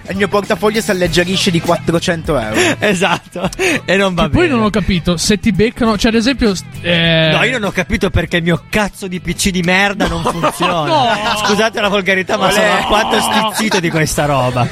Il 0.09 0.15
mio 0.15 0.27
portafoglio 0.27 0.81
si 0.81 0.89
alleggerisce 0.91 1.51
di 1.51 1.61
400 1.61 2.39
euro. 2.39 2.55
esatto, 2.79 3.49
e 3.85 3.95
non 3.95 4.13
va 4.15 4.23
Che 4.23 4.29
bene. 4.29 4.47
poi 4.47 4.49
non 4.49 4.63
ho 4.65 4.69
capito 4.71 5.17
se 5.17 5.37
ti 5.39 5.51
beccano, 5.51 5.97
cioè 5.97 6.11
ad 6.11 6.17
esempio. 6.17 6.51
eh, 6.81 7.29
No, 7.31 7.43
io 7.43 7.59
non 7.59 7.69
ho 7.69 7.71
capito 7.71 8.09
perché 8.09 8.37
il 8.37 8.43
mio 8.43 8.63
cazzo 8.69 9.07
di 9.07 9.19
PC 9.19 9.49
di 9.49 9.61
merda 9.61 10.07
non 10.07 10.23
funziona. 10.23 10.83
no. 10.85 11.07
Scusate 11.45 11.79
la 11.79 11.89
volgarità, 11.89 12.37
ma 12.37 12.49
sono 12.49 12.71
alquanto 12.71 13.19
stizzito 13.21 13.79
di 13.79 13.89
questa 13.91 14.25
roba. 14.25 14.67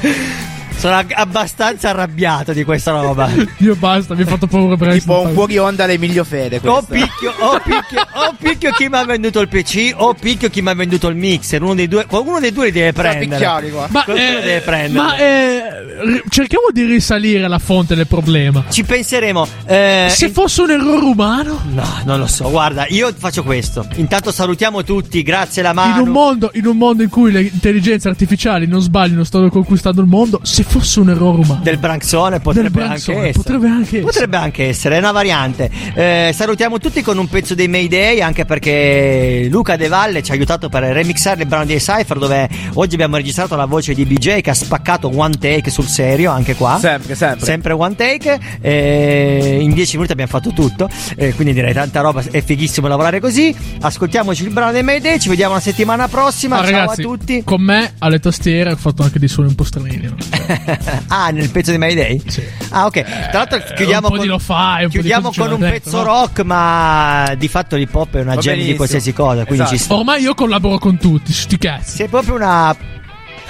Sono 0.78 0.94
ag- 0.94 1.12
abbastanza 1.12 1.88
arrabbiato 1.90 2.52
di 2.52 2.62
questa 2.62 2.92
roba. 2.92 3.28
Io 3.58 3.74
basta, 3.74 4.14
mi 4.14 4.22
ha 4.22 4.26
fatto 4.26 4.46
paura 4.46 4.76
per 4.76 4.92
Tipo 4.92 5.22
un 5.22 5.32
fuori 5.32 5.58
onda 5.58 5.82
all'Emilio 5.84 6.22
Fede. 6.22 6.60
O 6.64 6.82
picchio, 6.82 7.32
o 7.40 7.58
picchio, 7.64 8.00
o 8.14 8.34
picchio 8.38 8.70
chi 8.72 8.88
mi 8.88 8.96
ha 8.96 9.04
venduto 9.04 9.40
il 9.40 9.48
PC, 9.48 9.92
o 9.96 10.14
picchio 10.14 10.48
chi 10.48 10.62
mi 10.62 10.68
ha 10.68 10.74
venduto 10.74 11.08
il 11.08 11.16
mixer. 11.16 11.60
Uno 11.62 11.74
dei 11.74 11.88
due, 11.88 12.06
qualcuno 12.06 12.38
dei 12.38 12.52
due 12.52 12.66
li 12.66 12.70
deve 12.72 12.92
prendere. 12.92 13.26
picchiari 13.26 13.70
qua. 13.72 13.88
Ma, 13.90 14.04
eh, 14.04 14.14
deve 14.14 14.60
prendere. 14.60 15.04
ma 15.04 15.16
eh, 15.16 16.22
cerchiamo 16.28 16.66
di 16.72 16.84
risalire 16.84 17.42
alla 17.44 17.58
fonte 17.58 17.96
del 17.96 18.06
problema. 18.06 18.64
Ci 18.68 18.84
penseremo. 18.84 19.46
Eh, 19.66 20.06
Se 20.10 20.26
in- 20.26 20.32
fosse 20.32 20.62
un 20.62 20.70
errore 20.70 21.04
umano, 21.04 21.60
No, 21.72 21.86
non 22.04 22.20
lo 22.20 22.26
so. 22.28 22.48
Guarda, 22.50 22.86
io 22.88 23.12
faccio 23.16 23.42
questo. 23.42 23.84
Intanto 23.96 24.30
salutiamo 24.30 24.84
tutti. 24.84 25.22
Grazie 25.24 25.62
la 25.62 25.72
mano. 25.72 26.00
in 26.00 26.06
un, 26.06 26.12
mondo, 26.12 26.50
in 26.54 26.66
un 26.66 26.76
mondo 26.76 27.02
in 27.02 27.08
cui 27.08 27.32
le 27.32 27.42
intelligenze 27.42 28.08
artificiali 28.08 28.66
non 28.68 28.80
sbagliano, 28.80 29.24
stanno 29.24 29.48
conquistando 29.50 30.00
il 30.00 30.06
mondo, 30.06 30.38
se 30.44 30.62
fosse 30.68 31.00
un 31.00 31.10
errore 31.10 31.38
umano. 31.40 31.60
del 31.62 31.78
Branxone 31.78 32.40
potrebbe 32.40 32.68
Del 32.68 32.82
anche 32.82 32.88
Branxone, 33.12 33.18
essere. 33.28 33.32
potrebbe 33.32 33.66
anche 33.68 33.86
essere. 33.88 34.00
Potrebbe 34.02 34.36
anche 34.36 34.68
essere, 34.68 34.94
è 34.96 34.98
una 34.98 35.12
variante. 35.12 35.70
Eh, 35.94 36.30
salutiamo 36.34 36.78
tutti 36.78 37.02
con 37.02 37.18
un 37.18 37.26
pezzo 37.28 37.54
dei 37.54 37.68
Mayday, 37.68 38.20
anche 38.20 38.44
perché 38.44 39.48
Luca 39.50 39.76
De 39.76 39.88
Valle 39.88 40.22
ci 40.22 40.30
ha 40.30 40.34
aiutato 40.34 40.68
per 40.68 40.82
remixare 40.84 41.42
il 41.42 41.48
brano 41.48 41.64
di 41.64 41.76
Cypher, 41.76 42.18
dove 42.18 42.48
oggi 42.74 42.94
abbiamo 42.94 43.16
registrato 43.16 43.56
la 43.56 43.64
voce 43.64 43.94
di 43.94 44.04
BJ 44.04 44.40
che 44.40 44.50
ha 44.50 44.54
spaccato 44.54 45.10
one 45.14 45.36
take 45.38 45.70
sul 45.70 45.86
serio, 45.86 46.30
anche 46.30 46.54
qua. 46.54 46.78
Sempre, 46.80 47.14
sempre. 47.14 47.44
Sempre 47.46 47.72
one 47.72 47.94
take, 47.96 48.38
eh, 48.60 49.58
in 49.60 49.72
10 49.72 49.94
minuti 49.96 50.12
abbiamo 50.12 50.30
fatto 50.30 50.52
tutto, 50.52 50.88
eh, 51.16 51.32
quindi 51.34 51.54
direi 51.54 51.72
tanta 51.72 52.00
roba, 52.00 52.22
è 52.30 52.42
fighissimo 52.42 52.86
lavorare 52.88 53.20
così. 53.20 53.54
Ascoltiamoci 53.80 54.42
il 54.44 54.50
brano 54.50 54.72
dei 54.72 54.82
Mayday, 54.82 55.18
ci 55.18 55.28
vediamo 55.28 55.54
la 55.54 55.60
settimana 55.60 56.08
prossima. 56.08 56.56
Ah, 56.58 56.62
Ciao 56.64 56.70
ragazzi, 56.70 57.00
a 57.00 57.04
tutti. 57.04 57.42
con 57.44 57.60
me 57.62 57.94
alle 57.98 58.20
tastiere 58.20 58.72
ho 58.72 58.76
fatto 58.76 59.02
anche 59.02 59.18
dei 59.18 59.28
suoni 59.28 59.48
un 59.48 59.54
po' 59.54 59.64
strani. 59.64 59.76
no? 60.02 60.16
ah, 61.08 61.30
nel 61.30 61.50
pezzo 61.50 61.70
di 61.70 61.78
Mayday? 61.78 62.22
Sì. 62.26 62.42
Ah, 62.70 62.86
ok. 62.86 63.02
Tra 63.02 63.30
l'altro 63.32 63.62
chiudiamo 63.74 64.08
con, 64.08 64.20
di 64.20 64.88
chiudiamo 64.88 65.32
con 65.34 65.52
un 65.52 65.58
l'ho 65.60 65.68
pezzo 65.68 65.90
detto, 65.90 65.96
no? 65.96 66.02
rock, 66.02 66.40
ma 66.40 67.34
di 67.36 67.48
fatto 67.48 67.76
l'hip 67.76 67.94
hop 67.94 68.16
è 68.16 68.20
una 68.20 68.34
Va 68.34 68.40
gem 68.40 68.60
di 68.60 68.76
qualsiasi 68.76 69.12
cosa. 69.12 69.44
Quindi 69.44 69.62
Esatto. 69.64 69.76
ci 69.76 69.82
sta. 69.82 69.94
Ormai 69.94 70.22
io 70.22 70.34
collaboro 70.34 70.78
con 70.78 70.98
tutti, 70.98 71.32
sti 71.32 71.58
cazzi. 71.58 71.96
Sei 71.96 72.08
proprio 72.08 72.34
una. 72.34 72.76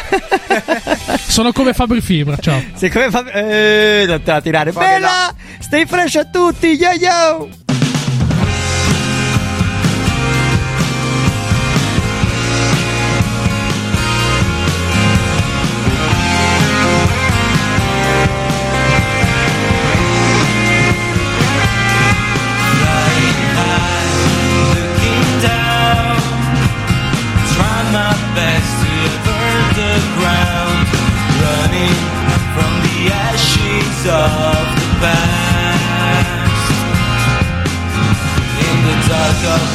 Sono 1.27 1.53
come 1.53 1.73
Fabri 1.73 2.01
Fibra, 2.01 2.37
ciao. 2.37 2.63
Sei 2.75 2.91
come 2.91 3.11
fa. 3.11 3.25
Eh, 3.31 4.05
non 4.07 4.23
te 4.23 4.31
la 4.31 4.41
tirare. 4.41 4.73
Bella! 4.73 5.35
Stay 5.59 5.87
fresh 5.87 6.17
a 6.17 6.25
tutti! 6.25 6.69
Yo 6.69 6.91
yo! 6.93 7.49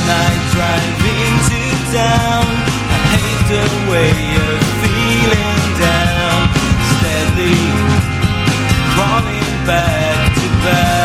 Night, 0.07 0.41
driving 0.55 1.33
to 1.49 1.61
town, 1.93 2.45
I 2.93 2.99
hate 3.15 3.43
the 3.53 3.65
way 3.91 4.11
you're 4.33 4.63
feeling 4.81 5.59
down, 5.79 6.39
steadily 6.93 8.03
crawling 8.93 9.49
back 9.65 10.35
to 10.35 10.47
bed. 10.63 11.02